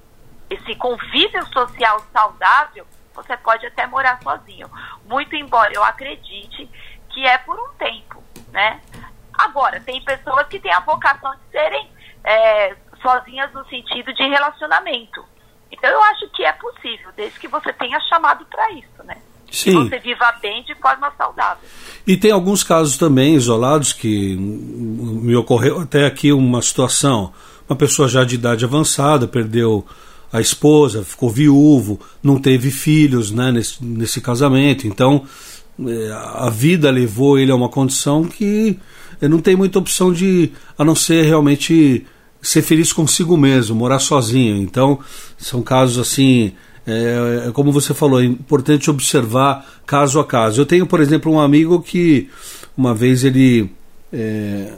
esse 0.51 0.75
convívio 0.75 1.47
social 1.47 2.05
saudável 2.13 2.85
você 3.23 3.37
pode 3.37 3.67
até 3.67 3.87
morar 3.87 4.21
sozinho. 4.23 4.71
Muito 5.07 5.35
embora 5.35 5.73
eu 5.73 5.83
acredite 5.83 6.69
que 7.11 7.27
é 7.27 7.37
por 7.39 7.59
um 7.59 7.69
tempo, 7.79 8.23
né? 8.53 8.81
Agora, 9.35 9.81
tem 9.81 10.01
pessoas 10.03 10.47
que 10.49 10.59
têm 10.59 10.73
a 10.73 10.81
vocação 10.81 11.33
de 11.33 11.51
serem 11.51 11.91
é, 12.25 12.77
sozinhas 13.03 13.53
no 13.53 13.65
sentido 13.67 14.13
de 14.15 14.23
relacionamento. 14.29 15.25
Então 15.71 15.91
eu 15.91 16.03
acho 16.05 16.29
que 16.31 16.45
é 16.45 16.53
possível, 16.53 17.11
desde 17.17 17.39
que 17.39 17.49
você 17.49 17.73
tenha 17.73 18.01
chamado 18.09 18.45
para 18.47 18.71
isso, 18.73 19.03
né? 19.05 19.17
Sim. 19.51 19.71
Que 19.71 19.89
você 19.89 19.99
viva 19.99 20.33
bem 20.41 20.63
de 20.65 20.75
forma 20.77 21.13
saudável. 21.17 21.69
E 22.07 22.17
tem 22.17 22.31
alguns 22.31 22.63
casos 22.63 22.97
também 22.97 23.35
isolados 23.35 23.93
que 23.93 24.37
me 24.37 25.35
ocorreu 25.35 25.81
até 25.81 26.07
aqui 26.07 26.33
uma 26.33 26.63
situação, 26.63 27.33
uma 27.69 27.77
pessoa 27.77 28.09
já 28.09 28.25
de 28.25 28.35
idade 28.35 28.65
avançada 28.65 29.27
perdeu 29.27 29.87
a 30.33 30.41
esposa, 30.41 31.03
ficou 31.03 31.31
viúvo, 31.31 32.01
não 32.23 32.39
teve 32.39 32.71
filhos 32.71 33.31
né, 33.31 33.51
nesse, 33.51 33.83
nesse 33.85 34.21
casamento. 34.21 34.87
Então 34.87 35.23
é, 35.87 36.11
a 36.13 36.51
vida 36.51 36.91
levou 36.91 37.39
ele 37.39 37.51
a 37.51 37.55
uma 37.55 37.69
condição 37.69 38.25
que 38.25 38.79
não 39.21 39.41
tem 39.41 39.57
muita 39.57 39.79
opção 39.79 40.13
de, 40.13 40.53
a 40.77 40.85
não 40.85 40.95
ser 40.95 41.25
realmente 41.25 42.07
ser 42.41 42.63
feliz 42.63 42.93
consigo 42.93 43.37
mesmo, 43.37 43.75
morar 43.77 43.99
sozinho. 43.99 44.57
Então 44.57 44.99
são 45.37 45.63
casos 45.63 45.99
assim. 45.99 46.53
É, 46.87 47.49
é, 47.49 47.53
como 47.53 47.71
você 47.71 47.93
falou, 47.93 48.21
é 48.21 48.25
importante 48.25 48.91
observar 48.91 49.67
caso 49.87 50.19
a 50.21 50.25
caso. 50.25 50.61
Eu 50.61 50.67
tenho, 50.67 50.87
por 50.87 51.01
exemplo, 51.01 51.31
um 51.31 51.41
amigo 51.41 51.83
que 51.83 52.29
uma 52.77 52.95
vez 52.95 53.25
ele 53.25 53.71
é, 54.13 54.73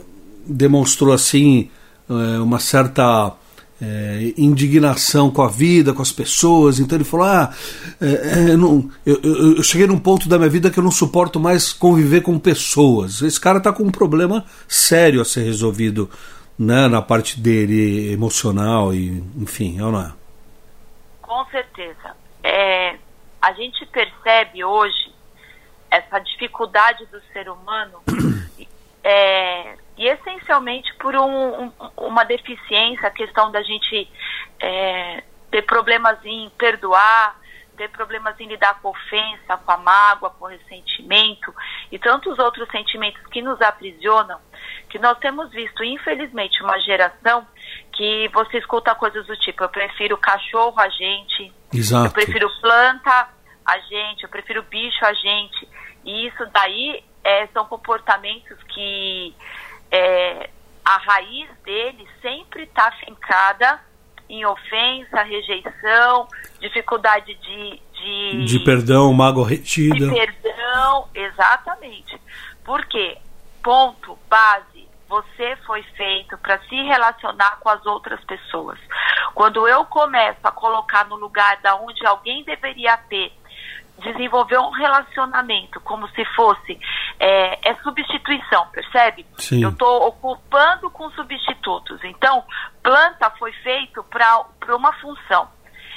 demonstrou 0.45 1.13
assim 1.13 1.69
é, 2.09 2.39
uma 2.39 2.59
certa 2.59 3.33
é, 3.81 4.33
indignação 4.37 5.31
com 5.31 5.41
a 5.41 5.47
vida, 5.47 5.93
com 5.93 6.01
as 6.01 6.11
pessoas. 6.11 6.79
Então 6.79 6.97
ele 6.97 7.03
falou: 7.03 7.25
Ah, 7.25 7.53
é, 7.99 8.51
é, 8.51 8.55
não, 8.55 8.89
eu, 9.05 9.19
eu, 9.23 9.55
eu, 9.57 9.63
cheguei 9.63 9.87
num 9.87 9.97
ponto 9.97 10.29
da 10.29 10.37
minha 10.37 10.49
vida 10.49 10.69
que 10.69 10.77
eu 10.77 10.83
não 10.83 10.91
suporto 10.91 11.39
mais 11.39 11.73
conviver 11.73 12.21
com 12.21 12.37
pessoas. 12.37 13.21
Esse 13.21 13.39
cara 13.39 13.57
está 13.57 13.73
com 13.73 13.83
um 13.83 13.91
problema 13.91 14.45
sério 14.67 15.19
a 15.19 15.25
ser 15.25 15.41
resolvido 15.41 16.09
né, 16.57 16.87
na 16.87 17.01
parte 17.01 17.39
dele 17.39 18.11
emocional 18.13 18.93
e 18.93 19.23
enfim, 19.35 19.79
é 19.79 19.83
ou 19.83 19.91
não 19.91 20.01
é? 20.01 20.13
Com 21.21 21.43
certeza. 21.45 22.15
É, 22.43 22.95
a 23.41 23.53
gente 23.53 23.83
percebe 23.87 24.63
hoje 24.63 25.11
essa 25.89 26.19
dificuldade 26.19 27.05
do 27.07 27.19
ser 27.33 27.49
humano 27.49 27.99
é, 29.03 29.75
e 29.97 30.07
essencialmente 30.07 30.93
por 30.95 31.15
um, 31.15 31.65
um, 31.65 31.71
uma 31.97 32.23
deficiência, 32.23 33.07
a 33.07 33.11
questão 33.11 33.51
da 33.51 33.61
gente 33.61 34.09
é, 34.59 35.23
ter 35.49 35.61
problemas 35.63 36.17
em 36.23 36.49
perdoar, 36.57 37.39
ter 37.77 37.89
problemas 37.89 38.39
em 38.39 38.47
lidar 38.47 38.79
com 38.81 38.89
a 38.89 38.91
ofensa, 38.91 39.57
com 39.57 39.71
a 39.71 39.77
mágoa, 39.77 40.29
com 40.31 40.45
o 40.45 40.47
ressentimento 40.47 41.53
e 41.91 41.97
tantos 41.97 42.37
outros 42.39 42.69
sentimentos 42.69 43.21
que 43.27 43.41
nos 43.41 43.59
aprisionam, 43.61 44.39
que 44.89 44.99
nós 44.99 45.17
temos 45.19 45.49
visto, 45.51 45.83
infelizmente, 45.83 46.61
uma 46.63 46.79
geração 46.79 47.45
que 47.91 48.29
você 48.33 48.59
escuta 48.59 48.95
coisas 48.95 49.25
do 49.25 49.35
tipo, 49.37 49.63
eu 49.63 49.69
prefiro 49.69 50.17
cachorro 50.17 50.79
a 50.79 50.89
gente, 50.89 51.53
Exato. 51.73 52.07
eu 52.07 52.11
prefiro 52.11 52.49
planta 52.61 53.29
a 53.65 53.79
gente, 53.79 54.23
eu 54.23 54.29
prefiro 54.29 54.63
bicho 54.63 55.05
a 55.05 55.13
gente. 55.13 55.67
E 56.03 56.27
isso 56.27 56.45
daí 56.51 57.03
é, 57.23 57.47
são 57.47 57.65
comportamentos 57.65 58.57
que 58.69 59.35
é, 59.91 60.49
a 60.83 60.97
raiz 60.97 61.49
dele 61.63 62.07
sempre 62.21 62.63
está 62.63 62.91
fincada 62.93 63.79
em 64.29 64.45
ofensa, 64.45 65.21
rejeição, 65.23 66.27
dificuldade 66.59 67.35
de, 67.35 67.81
de, 67.93 68.45
de 68.45 68.59
perdão, 68.59 69.11
mágoa 69.13 69.47
retida. 69.47 70.07
De 70.07 70.13
perdão, 70.13 71.09
exatamente. 71.13 72.17
Porque, 72.63 73.17
ponto, 73.61 74.17
base, 74.29 74.87
você 75.09 75.57
foi 75.65 75.83
feito 75.97 76.37
para 76.37 76.57
se 76.61 76.75
relacionar 76.75 77.57
com 77.59 77.67
as 77.67 77.85
outras 77.85 78.23
pessoas. 78.23 78.79
Quando 79.33 79.67
eu 79.67 79.83
começo 79.85 80.39
a 80.41 80.51
colocar 80.51 81.05
no 81.07 81.17
lugar 81.17 81.57
da 81.61 81.75
onde 81.75 82.05
alguém 82.05 82.45
deveria 82.45 82.95
ter 83.09 83.33
desenvolver 84.01 84.57
um 84.57 84.71
relacionamento 84.71 85.79
como 85.81 86.07
se 86.09 86.25
fosse 86.35 86.79
é, 87.19 87.69
é 87.69 87.75
substituição, 87.83 88.67
percebe? 88.67 89.25
Sim. 89.37 89.63
Eu 89.63 89.69
estou 89.69 90.07
ocupando 90.07 90.89
com 90.89 91.09
substitutos. 91.11 92.03
Então, 92.03 92.43
planta 92.83 93.29
foi 93.31 93.51
feito 93.53 94.03
para 94.03 94.75
uma 94.75 94.93
função. 94.93 95.49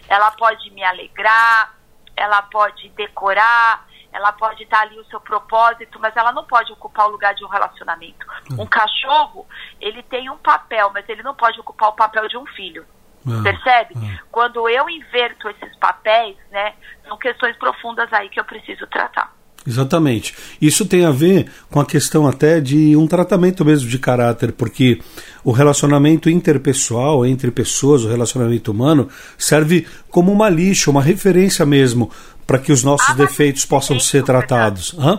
Ela 0.09 0.31
pode 0.33 0.71
me 0.71 0.85
alegrar, 0.85 1.75
ela 2.17 2.43
pode 2.43 2.89
decorar, 2.91 3.87
ela 4.13 4.33
pode 4.33 4.63
estar 4.63 4.83
ali 4.83 4.99
o 4.99 5.05
seu 5.07 5.21
propósito, 5.21 5.99
mas 5.99 6.17
ela 6.17 6.31
não 6.33 6.45
pode 6.45 6.73
ocupar 6.73 7.09
o 7.09 7.11
lugar 7.11 7.35
de 7.35 7.45
um 7.45 7.49
relacionamento. 7.49 8.25
Hum. 8.53 8.63
Um 8.63 8.67
cachorro, 8.67 9.47
ele 9.81 10.03
tem 10.05 10.31
um 10.31 10.37
papel, 10.37 10.91
mas 10.95 11.09
ele 11.09 11.23
não 11.23 11.35
pode 11.35 11.59
ocupar 11.59 11.89
o 11.89 11.95
papel 11.95 12.29
de 12.29 12.37
um 12.37 12.47
filho. 12.47 12.87
Ah, 13.27 13.43
Percebe? 13.43 13.95
Ah. 13.97 14.23
Quando 14.31 14.69
eu 14.69 14.89
inverto 14.89 15.49
esses 15.49 15.77
papéis, 15.79 16.37
né, 16.51 16.75
questões 17.25 17.57
profundas 17.57 18.13
aí 18.13 18.29
que 18.29 18.39
eu 18.39 18.45
preciso 18.45 18.87
tratar. 18.87 19.33
Exatamente. 19.67 20.37
Isso 20.61 20.87
tem 20.87 21.07
a 21.07 21.11
ver 21.11 21.51
com 21.71 21.81
a 21.81 21.87
questão 21.87 22.29
até 22.29 22.61
de 22.61 22.95
um 22.95 23.07
tratamento 23.07 23.65
mesmo 23.65 23.89
de 23.89 23.99
caráter, 23.99 24.53
porque 24.53 25.01
o 25.43 25.53
relacionamento 25.53 26.29
interpessoal 26.29 27.25
entre 27.25 27.51
pessoas, 27.51 28.05
o 28.05 28.11
relacionamento 28.11 28.71
humano, 28.71 29.09
serve 29.39 29.89
como 30.11 30.31
uma 30.31 30.51
lixa, 30.51 30.91
uma 30.91 31.03
referência 31.03 31.65
mesmo, 31.65 32.13
para 32.47 32.59
que 32.59 32.73
os 32.73 32.85
nossos 32.85 33.15
defeitos 33.17 33.65
possam 33.65 33.99
ser 33.99 34.23
tratados. 34.23 34.95
Hã? 34.99 35.19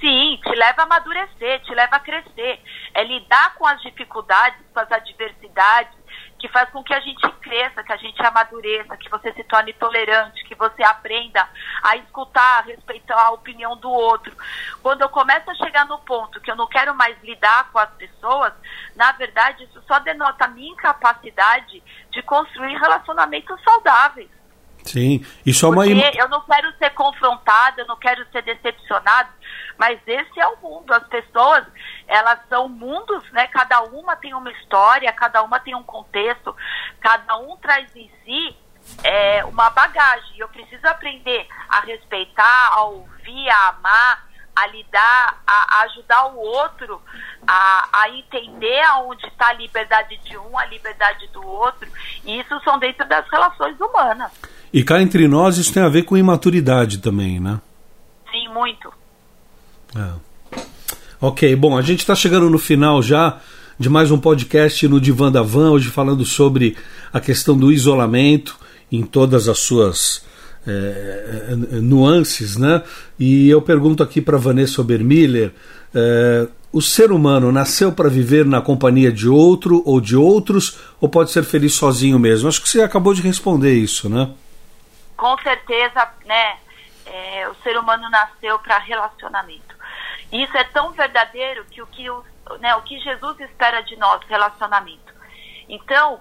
Sim, 0.00 0.38
te 0.42 0.56
leva 0.56 0.80
a 0.80 0.84
amadurecer, 0.84 1.60
te 1.60 1.74
leva 1.74 1.96
a 1.96 2.00
crescer. 2.00 2.60
É 2.94 3.04
lidar 3.04 3.54
com 3.56 3.66
as 3.66 3.82
dificuldades, 3.82 4.58
com 4.72 4.80
as 4.80 4.90
adversidades, 4.90 5.92
que 6.40 6.48
faz 6.48 6.70
com 6.70 6.82
que 6.82 6.94
a 6.94 7.00
gente 7.00 7.20
cresça, 7.42 7.84
que 7.84 7.92
a 7.92 7.96
gente 7.96 8.20
amadureça, 8.24 8.96
que 8.96 9.10
você 9.10 9.32
se 9.34 9.44
torne 9.44 9.72
tolerante, 9.74 10.42
que 10.44 10.54
você 10.54 10.82
aprenda 10.82 11.46
a 11.82 11.96
escutar, 11.96 12.60
a 12.60 12.62
respeitar 12.62 13.20
a 13.20 13.30
opinião 13.30 13.76
do 13.76 13.90
outro. 13.90 14.34
Quando 14.82 15.02
eu 15.02 15.08
começo 15.10 15.50
a 15.50 15.54
chegar 15.54 15.84
no 15.84 15.98
ponto 15.98 16.40
que 16.40 16.50
eu 16.50 16.56
não 16.56 16.66
quero 16.66 16.94
mais 16.94 17.16
lidar 17.22 17.70
com 17.70 17.78
as 17.78 17.90
pessoas, 17.90 18.54
na 18.96 19.12
verdade, 19.12 19.64
isso 19.64 19.82
só 19.86 19.98
denota 19.98 20.46
a 20.46 20.48
minha 20.48 20.72
incapacidade 20.72 21.82
de 22.10 22.22
construir 22.22 22.74
relacionamentos 22.76 23.62
saudáveis. 23.62 24.30
Sim, 24.84 25.24
isso 25.44 25.66
é 25.66 25.68
uma. 25.68 25.84
Porque 25.84 26.20
eu 26.20 26.28
não 26.28 26.40
quero 26.40 26.72
ser 26.78 26.90
confrontada, 26.90 27.82
eu 27.82 27.86
não 27.86 27.96
quero 27.96 28.26
ser 28.32 28.42
decepcionado, 28.42 29.28
mas 29.78 30.00
esse 30.06 30.40
é 30.40 30.46
o 30.46 30.56
mundo. 30.56 30.92
As 30.92 31.06
pessoas, 31.06 31.64
elas 32.10 32.40
são 32.48 32.68
mundos, 32.68 33.22
né? 33.30 33.46
Cada 33.46 33.82
uma 33.82 34.16
tem 34.16 34.34
uma 34.34 34.50
história, 34.50 35.12
cada 35.12 35.42
uma 35.42 35.60
tem 35.60 35.74
um 35.76 35.82
contexto, 35.82 36.54
cada 37.00 37.38
um 37.38 37.56
traz 37.56 37.94
em 37.94 38.10
si 38.24 38.56
é, 39.04 39.44
uma 39.44 39.70
bagagem. 39.70 40.38
Eu 40.38 40.48
preciso 40.48 40.86
aprender 40.88 41.46
a 41.68 41.80
respeitar, 41.80 42.70
a 42.72 42.82
ouvir, 42.82 43.48
a 43.48 43.68
amar, 43.68 44.28
a 44.56 44.66
lidar, 44.66 45.40
a, 45.46 45.76
a 45.78 45.82
ajudar 45.84 46.26
o 46.26 46.38
outro 46.38 47.00
a, 47.46 47.88
a 47.92 48.10
entender 48.10 48.80
aonde 48.82 49.24
está 49.26 49.48
a 49.50 49.52
liberdade 49.54 50.18
de 50.24 50.36
um, 50.36 50.58
a 50.58 50.66
liberdade 50.66 51.28
do 51.28 51.46
outro. 51.46 51.88
E 52.24 52.40
isso 52.40 52.60
são 52.64 52.76
dentro 52.78 53.06
das 53.08 53.24
relações 53.30 53.80
humanas. 53.80 54.32
E 54.72 54.82
cá 54.82 55.00
entre 55.00 55.28
nós 55.28 55.58
isso 55.58 55.72
tem 55.72 55.82
a 55.82 55.88
ver 55.88 56.02
com 56.02 56.16
imaturidade 56.16 56.98
também, 56.98 57.38
né? 57.38 57.60
Sim, 58.30 58.48
muito. 58.48 58.92
É. 59.96 60.29
Ok, 61.22 61.54
bom, 61.54 61.76
a 61.76 61.82
gente 61.82 61.98
está 61.98 62.14
chegando 62.14 62.48
no 62.48 62.58
final 62.58 63.02
já 63.02 63.38
de 63.78 63.90
mais 63.90 64.10
um 64.10 64.18
podcast 64.18 64.88
no 64.88 64.98
Divã 64.98 65.30
da 65.30 65.42
Van, 65.42 65.70
hoje 65.70 65.90
falando 65.90 66.24
sobre 66.24 66.78
a 67.12 67.20
questão 67.20 67.58
do 67.58 67.70
isolamento 67.70 68.58
em 68.90 69.02
todas 69.02 69.46
as 69.46 69.58
suas 69.58 70.24
é 70.66 71.54
nuances, 71.82 72.56
né? 72.56 72.82
E 73.18 73.50
eu 73.50 73.60
pergunto 73.60 74.02
aqui 74.02 74.20
para 74.22 74.38
Vanessa 74.38 74.80
Obermiller: 74.80 75.52
é, 75.94 76.48
o 76.72 76.80
ser 76.80 77.12
humano 77.12 77.52
nasceu 77.52 77.92
para 77.92 78.08
viver 78.08 78.46
na 78.46 78.62
companhia 78.62 79.12
de 79.12 79.28
outro 79.28 79.82
ou 79.84 80.00
de 80.00 80.16
outros, 80.16 80.78
ou 81.00 81.08
pode 81.08 81.30
ser 81.30 81.44
feliz 81.44 81.74
sozinho 81.74 82.18
mesmo? 82.18 82.48
Acho 82.48 82.62
que 82.62 82.68
você 82.68 82.80
acabou 82.80 83.12
de 83.12 83.20
responder 83.20 83.74
isso, 83.74 84.08
né? 84.08 84.30
Com 85.18 85.36
certeza, 85.42 86.08
né? 86.24 86.56
É, 87.04 87.46
o 87.46 87.54
ser 87.62 87.76
humano 87.76 88.08
nasceu 88.08 88.58
para 88.60 88.78
relacionamento. 88.78 89.69
E 90.32 90.42
isso 90.42 90.56
é 90.56 90.64
tão 90.64 90.92
verdadeiro 90.92 91.64
que 91.66 91.82
o 91.82 91.86
que, 91.86 92.08
o, 92.08 92.24
né, 92.60 92.74
o 92.76 92.82
que 92.82 92.98
Jesus 93.00 93.40
espera 93.40 93.80
de 93.82 93.96
nós, 93.96 94.22
relacionamento. 94.28 95.12
Então, 95.68 96.20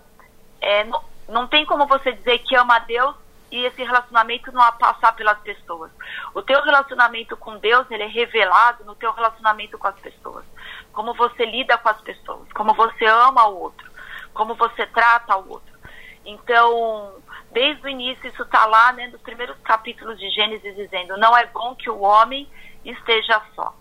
é, 0.62 0.84
não, 0.84 1.04
não 1.28 1.48
tem 1.48 1.66
como 1.66 1.86
você 1.86 2.12
dizer 2.14 2.40
que 2.40 2.56
ama 2.56 2.78
a 2.78 2.80
Deus 2.80 3.16
e 3.52 3.66
esse 3.66 3.84
relacionamento 3.84 4.52
não 4.52 4.62
a 4.62 4.72
passar 4.72 5.12
pelas 5.14 5.40
pessoas. 5.40 5.92
O 6.34 6.42
teu 6.42 6.62
relacionamento 6.62 7.36
com 7.38 7.58
Deus, 7.58 7.90
ele 7.90 8.04
é 8.04 8.08
revelado 8.08 8.84
no 8.86 8.96
teu 8.96 9.12
relacionamento 9.12 9.78
com 9.78 9.88
as 9.88 10.00
pessoas. 10.00 10.46
Como 10.92 11.14
você 11.14 11.46
lida 11.46 11.78
com 11.78 11.90
as 11.90 12.00
pessoas, 12.02 12.52
como 12.54 12.74
você 12.74 13.06
ama 13.06 13.48
o 13.48 13.60
outro, 13.60 13.90
como 14.34 14.54
você 14.56 14.86
trata 14.88 15.38
o 15.38 15.50
outro. 15.50 15.80
Então, 16.26 17.16
desde 17.52 17.84
o 17.86 17.90
início, 17.90 18.28
isso 18.28 18.44
está 18.44 18.66
lá, 18.66 18.92
né, 18.92 19.08
nos 19.08 19.22
primeiros 19.22 19.58
capítulos 19.64 20.20
de 20.20 20.30
Gênesis, 20.30 20.76
dizendo: 20.76 21.18
não 21.18 21.36
é 21.36 21.46
bom 21.48 21.76
que 21.76 21.90
o 21.90 22.02
homem 22.02 22.48
esteja 22.86 23.42
só. 23.56 23.74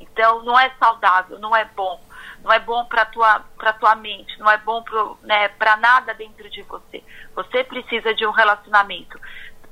Então, 0.00 0.42
não 0.42 0.58
é 0.58 0.70
saudável, 0.78 1.38
não 1.38 1.54
é 1.54 1.64
bom. 1.64 2.00
Não 2.42 2.52
é 2.52 2.60
bom 2.60 2.84
para 2.84 3.04
tua 3.06 3.40
para 3.56 3.72
tua 3.72 3.96
mente, 3.96 4.38
não 4.38 4.48
é 4.48 4.56
bom 4.58 4.80
para 4.82 5.16
né, 5.22 5.50
nada 5.80 6.14
dentro 6.14 6.48
de 6.48 6.62
você. 6.62 7.02
Você 7.34 7.64
precisa 7.64 8.14
de 8.14 8.24
um 8.24 8.30
relacionamento. 8.30 9.20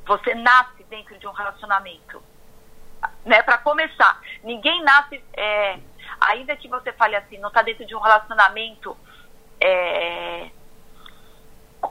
Você 0.04 0.34
nasce 0.34 0.82
dentro 0.84 1.16
de 1.18 1.26
um 1.26 1.32
relacionamento. 1.32 2.22
Né, 3.24 3.42
para 3.42 3.58
começar, 3.58 4.20
ninguém 4.42 4.82
nasce, 4.82 5.22
é, 5.34 5.78
ainda 6.20 6.56
que 6.56 6.68
você 6.68 6.92
fale 6.92 7.14
assim, 7.14 7.38
não 7.38 7.48
está 7.48 7.62
dentro 7.62 7.86
de 7.86 7.94
um 7.94 8.00
relacionamento 8.00 8.96
é, 9.60 10.50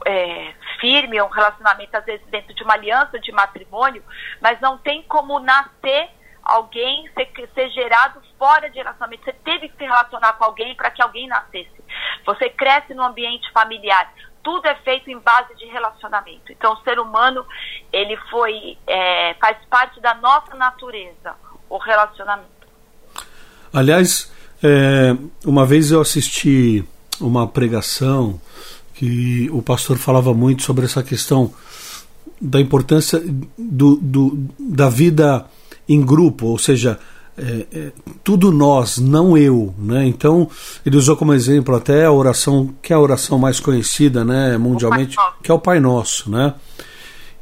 é, 0.04 0.54
firme, 0.80 1.20
um 1.22 1.28
relacionamento 1.28 1.96
às 1.96 2.04
vezes 2.04 2.26
dentro 2.26 2.54
de 2.54 2.62
uma 2.62 2.74
aliança 2.74 3.18
de 3.18 3.32
matrimônio, 3.32 4.04
mas 4.40 4.60
não 4.60 4.76
tem 4.78 5.02
como 5.02 5.38
nascer 5.38 6.10
alguém 6.42 7.08
ser, 7.14 7.30
ser 7.54 7.70
gerado 7.70 8.20
fora 8.44 8.68
de 8.68 8.76
relacionamento. 8.76 9.24
Você 9.24 9.32
teve 9.42 9.70
que 9.70 9.76
se 9.78 9.84
relacionar 9.84 10.34
com 10.34 10.44
alguém 10.44 10.74
para 10.74 10.90
que 10.90 11.00
alguém 11.00 11.26
nascesse. 11.26 11.82
Você 12.26 12.50
cresce 12.50 12.92
no 12.92 13.02
ambiente 13.02 13.50
familiar. 13.52 14.12
Tudo 14.42 14.66
é 14.66 14.74
feito 14.84 15.10
em 15.10 15.18
base 15.18 15.54
de 15.56 15.64
relacionamento. 15.64 16.52
Então, 16.52 16.74
o 16.74 16.82
ser 16.82 16.98
humano, 16.98 17.42
ele 17.90 18.14
foi, 18.30 18.76
é, 18.86 19.34
faz 19.40 19.56
parte 19.70 19.98
da 19.98 20.12
nossa 20.16 20.54
natureza, 20.56 21.34
o 21.70 21.78
relacionamento. 21.78 22.50
Aliás, 23.72 24.30
é, 24.62 25.16
uma 25.46 25.64
vez 25.64 25.90
eu 25.90 26.02
assisti 26.02 26.84
uma 27.18 27.48
pregação 27.48 28.38
que 28.92 29.48
o 29.50 29.62
pastor 29.62 29.96
falava 29.96 30.34
muito 30.34 30.62
sobre 30.62 30.84
essa 30.84 31.02
questão 31.02 31.54
da 32.38 32.60
importância 32.60 33.18
do, 33.56 33.96
do 33.96 34.48
da 34.58 34.90
vida 34.90 35.46
em 35.88 36.04
grupo, 36.04 36.48
ou 36.48 36.58
seja, 36.58 37.00
é, 37.36 37.66
é, 37.72 37.92
tudo 38.22 38.52
nós, 38.52 38.98
não 38.98 39.36
eu, 39.36 39.74
né? 39.78 40.06
Então 40.06 40.48
ele 40.86 40.96
usou 40.96 41.16
como 41.16 41.34
exemplo 41.34 41.74
até 41.74 42.04
a 42.04 42.12
oração 42.12 42.72
que 42.80 42.92
é 42.92 42.96
a 42.96 43.00
oração 43.00 43.38
mais 43.38 43.58
conhecida, 43.58 44.24
né, 44.24 44.56
mundialmente, 44.56 45.16
que 45.42 45.50
é 45.50 45.54
o 45.54 45.58
Pai 45.58 45.80
Nosso, 45.80 46.30
né? 46.30 46.54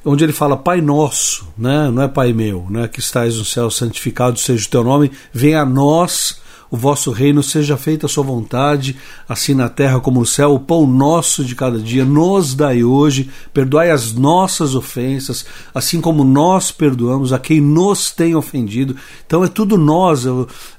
Onde 0.04 0.24
ele 0.24 0.32
fala 0.32 0.56
Pai 0.56 0.80
Nosso, 0.80 1.46
né? 1.56 1.90
Não 1.90 2.02
é 2.02 2.08
Pai 2.08 2.32
meu, 2.32 2.66
né? 2.70 2.88
Que 2.88 3.00
estás 3.00 3.36
no 3.36 3.44
céu, 3.44 3.70
santificado 3.70 4.38
seja 4.38 4.66
o 4.66 4.70
teu 4.70 4.82
nome, 4.82 5.12
venha 5.32 5.60
a 5.60 5.66
nós 5.66 6.40
o 6.72 6.76
vosso 6.78 7.10
reino, 7.10 7.42
seja 7.42 7.76
feita 7.76 8.06
a 8.06 8.08
sua 8.08 8.24
vontade, 8.24 8.96
assim 9.28 9.54
na 9.54 9.68
terra 9.68 10.00
como 10.00 10.20
no 10.20 10.26
céu. 10.26 10.54
O 10.54 10.58
pão 10.58 10.86
nosso 10.86 11.44
de 11.44 11.54
cada 11.54 11.78
dia 11.78 12.02
nos 12.02 12.54
dai 12.54 12.82
hoje, 12.82 13.30
perdoai 13.52 13.90
as 13.90 14.14
nossas 14.14 14.74
ofensas, 14.74 15.44
assim 15.74 16.00
como 16.00 16.24
nós 16.24 16.72
perdoamos 16.72 17.30
a 17.30 17.38
quem 17.38 17.60
nos 17.60 18.10
tem 18.10 18.34
ofendido. 18.34 18.96
Então 19.26 19.44
é 19.44 19.48
tudo 19.48 19.76
nós. 19.76 20.24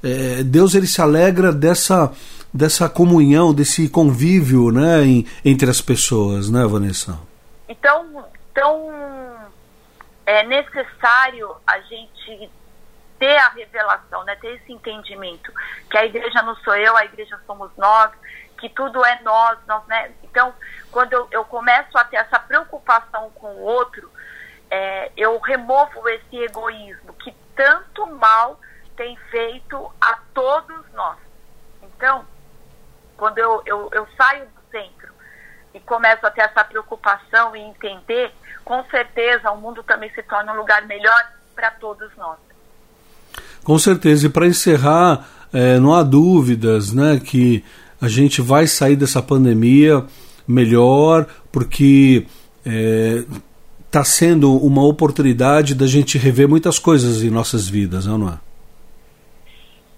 É, 0.01 0.41
Deus 0.41 0.73
ele 0.73 0.87
se 0.87 0.99
alegra 0.99 1.53
dessa 1.53 2.11
dessa 2.51 2.89
comunhão, 2.89 3.53
desse 3.53 3.87
convívio, 3.87 4.71
né, 4.71 5.03
em, 5.03 5.25
entre 5.43 5.69
as 5.69 5.81
pessoas, 5.81 6.51
né, 6.51 6.65
Vanessa? 6.67 7.19
Então, 7.67 8.05
então 8.51 8.91
é 10.25 10.45
necessário 10.45 11.49
a 11.65 11.79
gente 11.81 12.49
ter 13.23 13.37
a 13.37 13.47
revelação, 13.47 14.25
né, 14.25 14.35
ter 14.35 14.55
esse 14.55 14.73
entendimento 14.73 15.49
que 15.89 15.97
a 15.97 16.05
igreja 16.05 16.41
não 16.41 16.57
sou 16.57 16.75
eu, 16.75 16.97
a 16.97 17.05
igreja 17.05 17.39
somos 17.47 17.71
nós, 17.77 18.11
que 18.57 18.67
tudo 18.67 19.03
é 19.05 19.21
nós, 19.21 19.57
nós 19.65 19.81
né? 19.87 20.11
Então, 20.23 20.53
quando 20.91 21.13
eu, 21.13 21.25
eu 21.31 21.45
começo 21.45 21.97
a 21.97 22.03
ter 22.03 22.17
essa 22.17 22.37
preocupação 22.37 23.29
com 23.29 23.47
o 23.47 23.61
outro, 23.61 24.11
é, 24.69 25.09
eu 25.15 25.39
removo 25.39 26.09
esse 26.09 26.35
egoísmo 26.35 27.13
que 27.13 27.33
tanto 27.55 28.05
mal 28.07 28.59
tem 28.97 29.15
feito 29.31 29.93
a 30.01 30.19
todos 30.33 30.91
nós. 30.91 31.17
Então, 31.81 32.25
quando 33.15 33.37
eu, 33.37 33.63
eu, 33.65 33.89
eu 33.93 34.05
saio 34.17 34.45
do 34.47 34.61
centro 34.69 35.13
e 35.73 35.79
começo 35.79 36.27
a 36.27 36.31
ter 36.31 36.41
essa 36.41 36.63
preocupação 36.65 37.55
e 37.55 37.61
entender, 37.61 38.35
com 38.65 38.83
certeza 38.89 39.49
o 39.49 39.61
mundo 39.61 39.81
também 39.81 40.09
se 40.09 40.23
torna 40.23 40.51
um 40.51 40.57
lugar 40.57 40.81
melhor 40.81 41.31
para 41.55 41.71
todos 41.71 42.13
nós. 42.17 42.52
Com 43.63 43.77
certeza. 43.79 44.27
E 44.27 44.29
para 44.29 44.47
encerrar, 44.47 45.27
é, 45.51 45.79
não 45.79 45.93
há 45.93 46.03
dúvidas 46.03 46.91
né, 46.91 47.21
que 47.23 47.63
a 48.01 48.07
gente 48.07 48.41
vai 48.41 48.67
sair 48.67 48.95
dessa 48.95 49.21
pandemia 49.21 50.03
melhor, 50.47 51.25
porque 51.51 52.25
está 52.65 54.01
é, 54.01 54.03
sendo 54.03 54.53
uma 54.57 54.83
oportunidade 54.83 55.73
da 55.73 55.87
gente 55.87 56.17
rever 56.17 56.49
muitas 56.49 56.77
coisas 56.77 57.23
em 57.23 57.29
nossas 57.29 57.67
vidas, 57.67 58.05
não 58.05 58.29
é? 58.29 58.37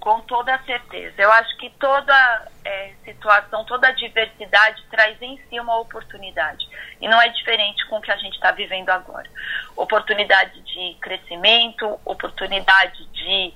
Com 0.06 0.22
toda 0.22 0.56
certeza. 0.68 1.20
Eu 1.20 1.32
acho 1.32 1.58
que 1.58 1.68
toda 1.80 2.48
é, 2.64 2.94
situação, 3.04 3.66
toda 3.66 3.90
diversidade 3.90 4.86
traz 4.92 5.20
em 5.20 5.36
si 5.50 5.60
uma 5.60 5.80
oportunidade. 5.80 6.70
E 7.02 7.08
não 7.08 7.20
é 7.20 7.28
diferente 7.30 7.84
com 7.88 7.98
o 7.98 8.02
que 8.02 8.12
a 8.12 8.18
gente 8.18 8.36
está 8.36 8.52
vivendo 8.52 8.92
agora. 8.92 9.28
Oportunidade 9.76 10.62
de 10.62 10.96
crescimento, 11.02 12.00
oportunidade 12.06 13.04
de 13.08 13.52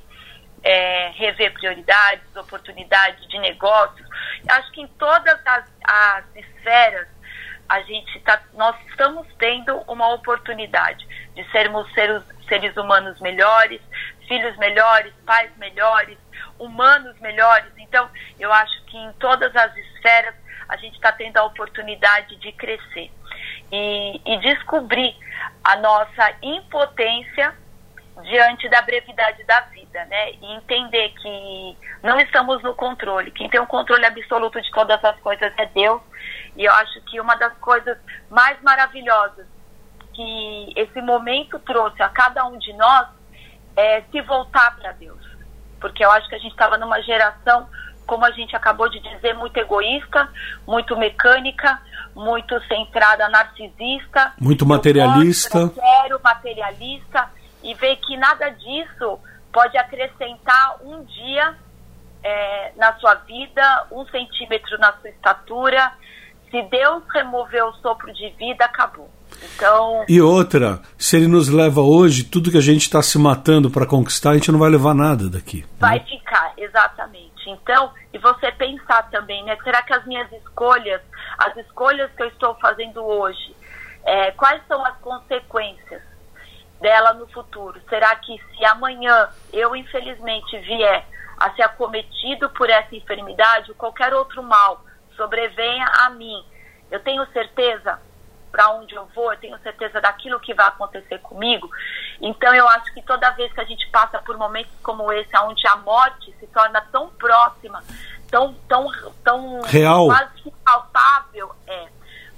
é, 0.64 1.12
rever 1.14 1.54
prioridades, 1.54 2.36
oportunidade 2.36 3.28
de 3.28 3.38
negócios. 3.38 4.10
Acho 4.50 4.72
que 4.72 4.82
em 4.82 4.88
todas 4.88 5.40
as, 5.46 5.66
as 5.84 6.26
esferas 6.36 7.08
a 7.70 7.80
gente 7.82 8.20
tá, 8.22 8.42
nós 8.56 8.76
estamos 8.90 9.28
tendo 9.38 9.78
uma 9.88 10.12
oportunidade 10.16 11.08
de 11.36 11.48
sermos 11.52 11.94
seres, 11.94 12.24
seres 12.48 12.76
humanos 12.76 13.20
melhores, 13.22 13.80
filhos 14.28 14.58
melhores, 14.58 15.14
pais 15.28 15.56
melhores, 15.58 16.18
humanos 16.60 17.20
melhores. 17.20 17.72
Então, 17.78 18.10
eu 18.40 18.52
acho 18.52 18.84
que 18.86 18.98
em 18.98 19.12
todas 19.14 19.56
as 19.56 19.76
esferas 19.76 20.36
a 20.68 20.78
gente 20.78 20.96
está 20.96 21.12
tendo 21.12 21.38
a 21.38 21.46
oportunidade 21.46 22.36
de 22.36 22.52
crescer 22.52 23.12
e, 23.72 24.22
e 24.26 24.40
descobrir 24.40 25.16
a 25.64 25.76
nossa 25.78 26.32
impotência 26.44 27.56
diante 28.24 28.68
da 28.70 28.82
brevidade 28.82 29.44
da 29.46 29.62
vida, 29.62 30.06
né? 30.06 30.32
E 30.34 30.54
entender 30.54 31.10
que 31.10 31.78
não 32.04 32.20
estamos 32.20 32.62
no 32.62 32.76
controle. 32.76 33.32
Quem 33.32 33.50
tem 33.50 33.60
o 33.60 33.64
um 33.64 33.68
controle 33.68 34.06
absoluto 34.06 34.62
de 34.62 34.70
todas 34.72 35.04
as 35.04 35.18
coisas 35.20 35.52
é 35.58 35.66
Deus. 35.68 36.02
E 36.56 36.66
eu 36.66 36.74
acho 36.74 37.02
que 37.02 37.20
uma 37.20 37.36
das 37.36 37.54
coisas 37.60 37.98
mais 38.30 38.62
maravilhosas 38.62 39.48
que 40.14 40.74
esse 40.76 41.02
momento 41.02 41.58
trouxe 41.60 42.02
a 42.04 42.10
cada 42.10 42.46
um 42.46 42.58
de 42.58 42.74
nós 42.74 43.08
é 43.76 44.02
se 44.12 44.22
voltar 44.22 44.76
para 44.76 44.92
Deus. 44.94 45.19
Porque 45.80 46.04
eu 46.04 46.12
acho 46.12 46.28
que 46.28 46.36
a 46.36 46.40
gente 46.40 46.52
estava 46.52 46.78
numa 46.78 47.02
geração, 47.02 47.68
como 48.06 48.26
a 48.26 48.32
gente 48.32 48.56
acabou 48.56 48.90
de 48.90 49.00
dizer, 49.00 49.34
muito 49.36 49.58
egoísta, 49.58 50.30
muito 50.68 50.98
mecânica, 50.98 51.82
muito 52.16 52.60
centrada 52.68 53.30
narcisista, 53.30 54.34
muito 54.40 54.66
materialista, 54.66 55.70
quero, 55.70 56.20
materialista 56.24 57.30
e 57.64 57.74
ver 57.74 57.96
que 57.98 58.18
nada 58.18 58.50
disso 58.50 59.20
pode 59.52 59.78
acrescentar 59.78 60.78
um 60.84 61.04
dia 61.04 61.56
é, 62.24 62.72
na 62.76 62.94
sua 63.00 63.16
vida, 63.16 63.88
um 63.92 64.06
centímetro 64.08 64.78
na 64.78 64.94
sua 64.94 65.10
estatura. 65.10 65.92
Se 66.50 66.62
Deus 66.64 67.04
remover 67.14 67.64
o 67.66 67.74
sopro 67.76 68.12
de 68.14 68.30
vida, 68.32 68.66
acabou. 68.66 69.10
Então. 69.44 70.06
E 70.08 70.22
outra, 70.22 70.82
se 70.98 71.18
ele 71.18 71.28
nos 71.28 71.50
leva 71.50 71.82
hoje, 71.82 72.24
tudo 72.24 72.52
que 72.52 72.58
a 72.58 72.62
gente 72.62 72.82
está 72.82 73.02
se 73.02 73.18
matando 73.18 73.70
para 73.70 73.86
conquistar, 73.86 74.32
a 74.32 74.34
gente 74.34 74.52
não 74.52 74.60
vai 74.60 74.70
levar 74.70 74.94
nada 74.94 75.30
daqui. 75.30 75.62
Né? 75.62 75.68
Vai 75.80 76.00
né? 76.00 76.06
ficar, 76.06 76.54
exatamente. 76.58 77.50
Então, 77.50 77.92
e 78.14 78.18
você 78.18 78.52
pensar 78.52 79.10
também, 79.10 79.44
né? 79.44 79.58
Será 79.64 79.82
que 79.82 79.94
as 79.94 80.06
minhas 80.06 80.32
escolhas, 80.32 81.02
as 81.38 81.56
escolhas 81.58 82.12
que 82.16 82.24
eu 82.24 82.28
estou 82.28 82.56
fazendo 82.56 83.04
hoje, 83.04 83.56
é, 84.06 84.32
quais 84.32 84.62
são 84.68 84.86
as 84.86 84.98
consequências? 84.98 86.10
dela 86.80 87.14
no 87.14 87.28
futuro? 87.28 87.80
Será 87.90 88.16
que 88.16 88.38
se 88.38 88.66
amanhã 88.66 89.30
eu 89.52 89.76
infelizmente 89.76 90.58
vier 90.60 91.06
a 91.38 91.52
ser 91.52 91.64
acometido 91.64 92.50
por 92.52 92.70
essa 92.70 92.96
enfermidade 92.96 93.70
ou 93.72 93.76
qualquer 93.76 94.14
outro 94.14 94.42
mal 94.44 94.84
sobrevenha 95.16 95.86
a 96.02 96.10
mim, 96.12 96.44
eu 96.90 97.00
tenho 97.02 97.26
certeza 97.28 98.00
para 98.52 98.70
onde 98.72 98.96
eu 98.96 99.06
vou, 99.16 99.32
eu 99.32 99.40
tenho 99.40 99.58
certeza 99.60 100.02
daquilo 100.02 100.40
que 100.40 100.54
vai 100.54 100.68
acontecer 100.68 101.20
comigo. 101.20 101.70
Então 102.22 102.54
eu 102.54 102.68
acho 102.70 102.94
que 102.94 103.02
toda 103.02 103.30
vez 103.32 103.52
que 103.54 103.62
a 103.62 103.66
gente 103.66 103.88
passa 103.90 104.20
por 104.20 104.38
momentos 104.38 104.74
como 104.82 105.12
esse, 105.12 105.36
onde 105.38 105.66
a 105.68 105.76
morte 105.78 106.34
se 106.40 106.48
torna 106.48 106.82
tão 106.92 107.10
próxima, 107.12 107.84
tão 108.30 108.54
tão 108.68 108.88
tão 109.24 109.62
real, 109.62 110.08
quase 110.08 110.54
palpável, 110.64 111.56
é. 111.68 111.88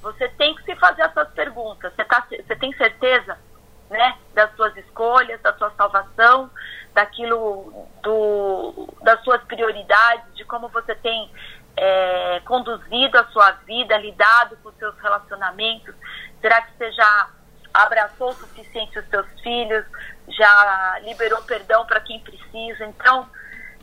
Você 0.01 0.27
tem 0.29 0.55
que 0.55 0.63
se 0.63 0.75
fazer 0.77 1.03
essas 1.03 1.29
perguntas. 1.29 1.93
Você, 1.93 2.03
tá, 2.03 2.25
você 2.27 2.55
tem 2.55 2.73
certeza 2.73 3.37
né, 3.91 4.17
das 4.33 4.53
suas 4.55 4.75
escolhas, 4.77 5.39
da 5.41 5.53
sua 5.53 5.69
salvação, 5.71 6.49
daquilo 6.93 7.87
do, 8.01 8.87
das 9.03 9.21
suas 9.23 9.43
prioridades, 9.43 10.33
de 10.33 10.43
como 10.45 10.69
você 10.69 10.95
tem 10.95 11.29
é, 11.81 12.39
conduzido 12.45 13.17
a 13.17 13.25
sua 13.31 13.51
vida, 13.65 13.97
lidado 13.97 14.55
com 14.61 14.69
os 14.69 14.75
seus 14.75 14.95
relacionamentos. 14.99 15.95
Será 16.39 16.61
que 16.61 16.77
você 16.77 16.91
já 16.91 17.29
abraçou 17.73 18.29
o 18.29 18.35
suficiente 18.35 18.99
os 18.99 19.07
seus 19.07 19.25
filhos, 19.41 19.83
já 20.27 20.99
liberou 21.03 21.41
perdão 21.41 21.83
para 21.87 21.99
quem 22.01 22.19
precisa? 22.19 22.85
Então, 22.85 23.27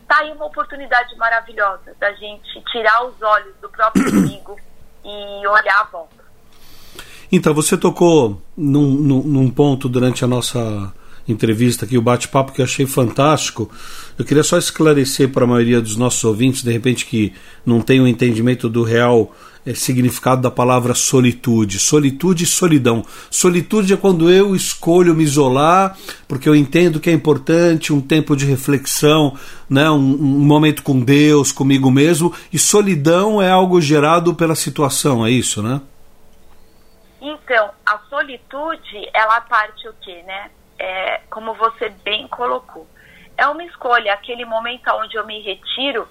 tá 0.06 0.18
aí 0.18 0.30
uma 0.30 0.44
oportunidade 0.46 1.16
maravilhosa 1.16 1.92
da 1.98 2.12
gente 2.12 2.62
tirar 2.70 3.04
os 3.04 3.20
olhos 3.20 3.56
do 3.60 3.68
próprio 3.68 4.06
inimigo 4.14 4.56
e 5.04 5.46
olhar 5.48 5.80
a 5.80 5.84
volta. 5.84 6.24
Então, 7.32 7.52
você 7.52 7.76
tocou 7.76 8.40
num, 8.56 8.90
num, 8.90 9.22
num 9.24 9.50
ponto 9.50 9.88
durante 9.88 10.24
a 10.24 10.28
nossa 10.28 10.94
entrevista 11.28 11.84
aqui, 11.84 11.98
o 11.98 12.02
bate-papo 12.02 12.52
que 12.52 12.60
eu 12.60 12.64
achei 12.64 12.86
fantástico. 12.86 13.70
Eu 14.18 14.24
queria 14.24 14.42
só 14.42 14.58
esclarecer 14.58 15.28
para 15.28 15.44
a 15.44 15.46
maioria 15.46 15.80
dos 15.80 15.96
nossos 15.96 16.24
ouvintes, 16.24 16.62
de 16.62 16.72
repente, 16.72 17.06
que 17.06 17.32
não 17.64 17.80
tem 17.80 18.00
o 18.00 18.04
um 18.04 18.08
entendimento 18.08 18.68
do 18.68 18.82
real 18.82 19.34
é, 19.64 19.74
significado 19.74 20.40
da 20.40 20.50
palavra 20.50 20.94
solitude. 20.94 21.78
Solitude 21.78 22.44
e 22.44 22.46
solidão. 22.46 23.04
Solitude 23.30 23.92
é 23.92 23.96
quando 23.96 24.30
eu 24.30 24.56
escolho 24.56 25.14
me 25.14 25.22
isolar, 25.22 25.96
porque 26.26 26.48
eu 26.48 26.56
entendo 26.56 26.98
que 26.98 27.10
é 27.10 27.12
importante 27.12 27.92
um 27.92 28.00
tempo 28.00 28.34
de 28.34 28.46
reflexão, 28.46 29.36
né, 29.68 29.90
um, 29.90 29.96
um 29.96 30.44
momento 30.44 30.82
com 30.82 30.98
Deus, 31.00 31.52
comigo 31.52 31.90
mesmo. 31.90 32.32
E 32.52 32.58
solidão 32.58 33.42
é 33.42 33.50
algo 33.50 33.80
gerado 33.80 34.34
pela 34.34 34.54
situação, 34.54 35.26
é 35.26 35.30
isso, 35.30 35.62
né? 35.62 35.80
Então, 37.20 37.70
a 37.84 37.98
solitude, 38.08 39.10
ela 39.12 39.40
parte 39.42 39.88
o 39.88 39.92
quê, 40.00 40.22
né? 40.26 40.50
É, 40.78 41.18
como 41.30 41.54
você 41.54 41.88
bem 41.88 42.28
colocou. 42.28 42.86
É 43.36 43.46
uma 43.46 43.64
escolha, 43.64 44.12
aquele 44.12 44.44
momento 44.44 44.88
onde 44.90 45.16
eu 45.16 45.26
me 45.26 45.40
retiro 45.40 46.08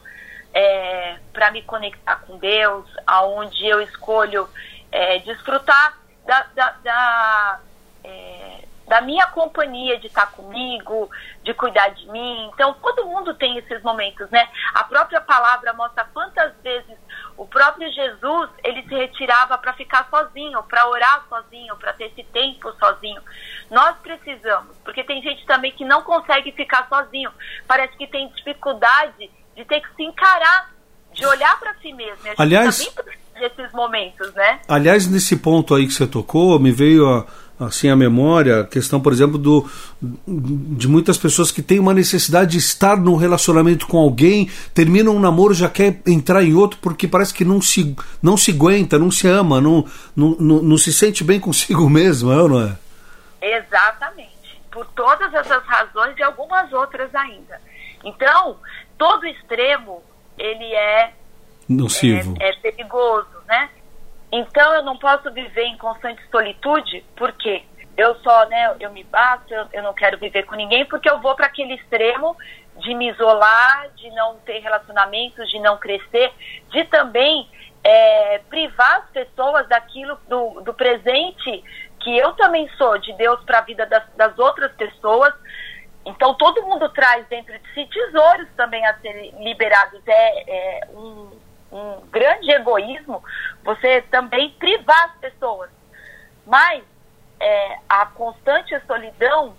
é, 0.53 1.17
para 1.31 1.51
me 1.51 1.61
conectar 1.61 2.15
com 2.17 2.37
Deus, 2.37 2.85
aonde 3.05 3.65
eu 3.65 3.81
escolho 3.81 4.49
é, 4.91 5.19
desfrutar 5.19 5.97
da, 6.25 6.47
da, 6.55 6.71
da, 6.83 7.59
é, 8.03 8.63
da 8.87 9.01
minha 9.01 9.27
companhia, 9.27 9.99
de 9.99 10.07
estar 10.07 10.31
comigo, 10.31 11.09
de 11.43 11.53
cuidar 11.53 11.89
de 11.89 12.09
mim. 12.09 12.49
Então, 12.53 12.73
todo 12.75 13.05
mundo 13.05 13.33
tem 13.35 13.57
esses 13.57 13.81
momentos, 13.83 14.29
né? 14.29 14.47
A 14.73 14.83
própria 14.83 15.21
palavra 15.21 15.73
mostra 15.73 16.05
quantas 16.13 16.53
vezes 16.61 16.97
o 17.37 17.45
próprio 17.45 17.91
Jesus, 17.93 18.49
ele 18.63 18.81
se 18.83 18.95
retirava 18.95 19.57
para 19.59 19.73
ficar 19.73 20.07
sozinho, 20.09 20.61
para 20.63 20.87
orar 20.89 21.23
sozinho, 21.29 21.75
para 21.77 21.93
ter 21.93 22.05
esse 22.05 22.23
tempo 22.23 22.73
sozinho. 22.79 23.21
Nós 23.69 23.95
precisamos, 23.97 24.75
porque 24.83 25.03
tem 25.03 25.21
gente 25.21 25.45
também 25.45 25.71
que 25.71 25.85
não 25.85 26.01
consegue 26.01 26.51
ficar 26.51 26.87
sozinho. 26.89 27.31
Parece 27.67 27.95
que 27.95 28.07
tem 28.07 28.27
dificuldade 28.29 29.29
de 29.55 29.65
ter 29.65 29.81
que 29.81 29.95
se 29.95 30.03
encarar, 30.03 30.73
de 31.13 31.25
olhar 31.25 31.59
para 31.59 31.75
si 31.75 31.93
mesmo. 31.93 32.17
Aliás, 32.37 32.91
desses 33.39 33.71
momentos, 33.71 34.33
né? 34.33 34.59
Aliás, 34.67 35.07
nesse 35.07 35.37
ponto 35.37 35.75
aí 35.75 35.85
que 35.85 35.93
você 35.93 36.07
tocou, 36.07 36.59
me 36.59 36.71
veio 36.71 37.07
a 37.07 37.25
assim 37.59 37.89
a 37.89 37.95
memória, 37.95 38.61
a 38.61 38.63
questão, 38.63 39.01
por 39.01 39.11
exemplo, 39.11 39.37
do, 39.37 39.69
de 40.27 40.87
muitas 40.87 41.17
pessoas 41.17 41.51
que 41.51 41.61
têm 41.61 41.79
uma 41.79 41.93
necessidade 41.93 42.51
de 42.51 42.57
estar 42.57 42.97
num 42.97 43.15
relacionamento 43.15 43.87
com 43.87 43.97
alguém, 43.97 44.49
terminam 44.73 45.15
um 45.15 45.19
namoro 45.19 45.53
já 45.53 45.69
quer 45.69 45.99
entrar 46.05 46.43
em 46.43 46.53
outro 46.53 46.79
porque 46.81 47.07
parece 47.07 47.33
que 47.33 47.43
não 47.43 47.61
se, 47.61 47.95
não 48.21 48.37
se 48.37 48.51
aguenta, 48.51 48.99
não 48.99 49.09
se 49.09 49.27
ama, 49.27 49.59
não, 49.59 49.85
não, 50.15 50.35
não, 50.39 50.61
não 50.61 50.77
se 50.77 50.93
sente 50.93 51.23
bem 51.23 51.39
consigo 51.41 51.89
mesmo, 51.89 52.31
é 52.31 52.41
ou 52.41 52.49
não 52.49 52.61
é? 52.61 52.77
Exatamente. 53.41 54.61
Por 54.71 54.85
todas 54.87 55.33
essas 55.33 55.63
razões 55.63 56.17
e 56.17 56.23
algumas 56.23 56.71
outras 56.71 57.13
ainda. 57.15 57.59
Então, 58.03 58.57
todo 58.97 59.25
extremo, 59.25 60.03
ele 60.37 60.73
é 60.73 61.13
nocivo. 61.67 62.35
É, 62.39 62.49
é 62.49 62.53
perigoso, 62.57 63.27
né? 63.47 63.69
Então 64.37 64.75
eu 64.75 64.83
não 64.83 64.95
posso 64.95 65.31
viver 65.31 65.63
em 65.63 65.77
constante 65.77 66.21
solitude, 66.29 67.03
porque 67.15 67.63
eu 67.97 68.13
só, 68.19 68.45
né, 68.45 68.75
eu 68.79 68.91
me 68.91 69.03
basto, 69.03 69.51
eu, 69.51 69.67
eu 69.73 69.81
não 69.81 69.95
quero 69.95 70.19
viver 70.19 70.43
com 70.43 70.53
ninguém, 70.53 70.85
porque 70.85 71.09
eu 71.09 71.19
vou 71.19 71.35
para 71.35 71.47
aquele 71.47 71.73
extremo 71.73 72.37
de 72.75 72.93
me 72.93 73.09
isolar, 73.09 73.89
de 73.95 74.11
não 74.11 74.37
ter 74.45 74.59
relacionamentos, 74.59 75.49
de 75.49 75.57
não 75.57 75.79
crescer, 75.79 76.31
de 76.69 76.83
também 76.85 77.49
é, 77.83 78.39
privar 78.47 78.97
as 78.97 79.09
pessoas 79.09 79.67
daquilo, 79.67 80.19
do, 80.27 80.61
do 80.61 80.71
presente 80.71 81.63
que 81.99 82.15
eu 82.15 82.33
também 82.33 82.69
sou 82.77 82.95
de 82.99 83.13
Deus 83.13 83.43
para 83.43 83.57
a 83.57 83.61
vida 83.61 83.87
das, 83.87 84.03
das 84.15 84.37
outras 84.37 84.71
pessoas. 84.73 85.33
Então 86.05 86.35
todo 86.35 86.61
mundo 86.61 86.87
traz 86.89 87.25
dentro 87.27 87.57
de 87.57 87.73
si 87.73 87.87
tesouros 87.87 88.47
também 88.55 88.85
a 88.85 88.93
serem 88.99 89.33
liberados. 89.43 89.99
É, 90.05 90.43
é 90.47 90.87
um, 90.91 91.31
um 91.71 92.01
grande 92.09 92.49
egoísmo 92.51 93.23
você 93.63 94.01
também 94.03 94.51
privar 94.51 95.05
as 95.05 95.19
pessoas. 95.19 95.69
Mas 96.45 96.83
é, 97.39 97.77
a 97.89 98.05
constante 98.05 98.79
solidão 98.87 99.55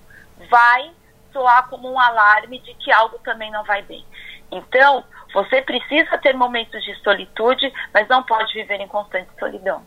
vai 0.51 0.91
soar 1.33 1.69
como 1.69 1.91
um 1.91 1.99
alarme 1.99 2.59
de 2.61 2.75
que 2.75 2.91
algo 2.91 3.19
também 3.25 3.51
não 3.51 3.65
vai 3.65 3.83
bem. 3.83 4.05
Então, 4.51 5.05
você 5.35 5.61
precisa 5.61 6.17
ter 6.19 6.35
momentos 6.35 6.83
de 6.83 6.95
solitude, 7.03 7.71
mas 7.93 8.09
não 8.09 8.23
pode 8.23 8.53
viver 8.55 8.81
em 8.81 8.89
constante 8.89 9.29
solidão. 9.39 9.83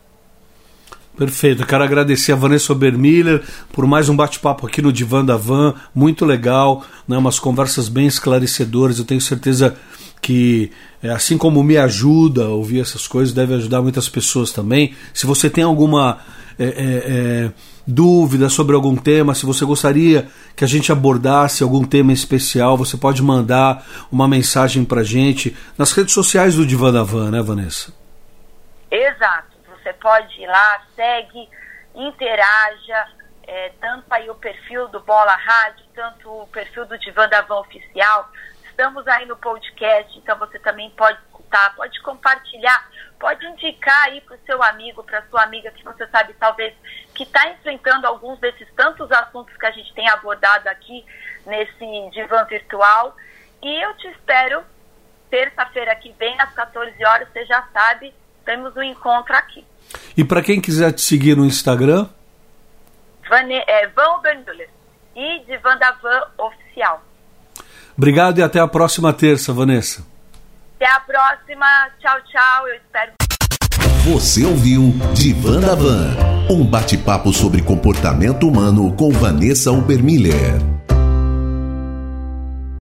Perfeito, 1.18 1.68
quero 1.68 1.84
agradecer 1.84 2.32
a 2.32 2.38
Vanessa 2.38 2.72
Obermiller 2.72 3.44
por 3.74 3.86
mais 3.86 4.08
um 4.08 4.16
bate-papo 4.16 4.66
aqui 4.66 4.82
no 4.82 4.94
Divã 4.94 5.26
da 5.26 5.36
Van, 5.36 5.76
muito 5.94 6.26
legal, 6.26 6.86
né, 7.06 7.18
umas 7.18 7.38
conversas 7.38 7.90
bem 7.90 8.08
esclarecedoras, 8.08 8.98
eu 8.98 9.06
tenho 9.06 9.20
certeza 9.20 9.78
que 10.22 10.72
é, 11.02 11.10
assim 11.10 11.38
como 11.38 11.64
me 11.64 11.78
ajuda 11.78 12.46
a 12.46 12.50
ouvir 12.50 12.82
essas 12.82 13.08
coisas, 13.08 13.34
deve 13.34 13.56
ajudar 13.56 13.82
muitas 13.82 14.08
pessoas 14.08 14.52
também. 14.52 14.96
Se 15.14 15.26
você 15.26 15.50
tem 15.50 15.64
alguma 15.64 16.20
é, 16.60 16.66
é, 16.66 16.68
é, 16.68 17.52
dúvida 17.88 18.50
sobre 18.50 18.76
algum 18.76 18.96
tema, 18.96 19.34
se 19.34 19.46
você 19.46 19.66
gostaria 19.66 20.28
que 20.56 20.64
a 20.64 20.68
gente 20.68 20.92
abordasse 20.92 21.64
algum 21.64 21.84
tema 21.84 22.14
especial, 22.14 22.78
você 22.78 22.96
pode 22.96 23.24
mandar 23.24 23.84
uma 24.12 24.28
mensagem 24.28 24.86
para 24.86 25.04
gente 25.04 25.58
nas 25.78 25.92
redes 25.92 26.14
sociais 26.14 26.56
do 26.56 26.66
Divan 26.66 26.94
da 26.94 27.04
Van, 27.04 27.32
né, 27.32 27.42
Vanessa? 27.42 27.92
Exato. 28.92 29.52
Você 29.72 29.92
pode 29.94 30.40
ir 30.40 30.46
lá, 30.46 30.84
segue, 30.96 31.50
interaja, 31.96 33.08
é, 33.48 33.72
tanto 33.82 34.06
aí 34.12 34.30
o 34.30 34.36
perfil 34.36 34.88
do 34.90 35.00
Bola 35.00 35.36
Rádio, 35.36 35.84
tanto 35.96 36.30
o 36.30 36.48
perfil 36.48 36.86
do 36.86 36.98
Divan 37.00 37.28
da 37.28 37.42
Van 37.42 37.62
Oficial. 37.62 38.30
Estamos 38.82 39.08
aí 39.08 39.28
no 39.28 39.38
podcast, 39.38 40.18
então 40.18 40.36
você 40.40 40.58
também 40.58 40.90
pode 40.98 41.16
escutar, 41.28 41.76
pode 41.76 42.02
compartilhar, 42.02 42.90
pode 43.20 43.46
indicar 43.46 44.06
aí 44.06 44.20
para 44.22 44.36
o 44.36 44.40
seu 44.44 44.64
amigo, 44.64 45.04
para 45.04 45.22
sua 45.30 45.44
amiga 45.44 45.70
que 45.70 45.84
você 45.84 46.08
sabe 46.08 46.34
talvez 46.40 46.74
que 47.14 47.22
está 47.22 47.48
enfrentando 47.50 48.08
alguns 48.08 48.40
desses 48.40 48.68
tantos 48.76 49.12
assuntos 49.12 49.56
que 49.56 49.66
a 49.68 49.72
gente 49.72 49.94
tem 49.94 50.10
abordado 50.10 50.68
aqui 50.68 51.06
nesse 51.46 52.10
divã 52.12 52.44
virtual. 52.46 53.16
E 53.62 53.84
eu 53.84 53.94
te 53.98 54.08
espero 54.08 54.64
terça-feira 55.30 55.96
que 55.98 56.12
vem, 56.14 56.36
às 56.42 56.52
14 56.52 57.06
horas, 57.06 57.30
você 57.32 57.46
já 57.46 57.62
sabe, 57.72 58.12
temos 58.44 58.76
um 58.76 58.82
encontro 58.82 59.36
aqui. 59.36 59.64
E 60.18 60.24
para 60.24 60.42
quem 60.42 60.60
quiser 60.60 60.92
te 60.92 61.02
seguir 61.02 61.38
no 61.38 61.46
Instagram? 61.46 62.10
Vane, 63.30 63.64
é, 63.68 63.86
Van 63.90 64.16
Ubermüller 64.16 64.72
e 65.16 65.40
de 65.42 65.56
Vandavan 65.58 66.32
Oficial. 66.40 67.11
Obrigado 67.98 68.40
e 68.40 68.44
até 68.44 68.60
a 68.60 68.68
próxima 68.68 69.14
terça, 69.14 69.54
Vanessa. 69.54 70.04
Até 70.76 70.92
a 70.92 71.00
próxima. 71.00 71.66
Tchau, 72.00 72.18
tchau. 72.32 72.68
Eu 72.68 72.76
espero. 72.76 73.12
Você 74.06 74.44
ouviu 74.44 74.94
Divan 75.14 75.60
da 75.60 75.76
Van, 75.76 76.16
um 76.50 76.66
bate-papo 76.66 77.32
sobre 77.32 77.62
comportamento 77.62 78.48
humano 78.48 78.92
com 78.94 79.12
Vanessa 79.12 79.72
Ubermiller. 79.72 80.60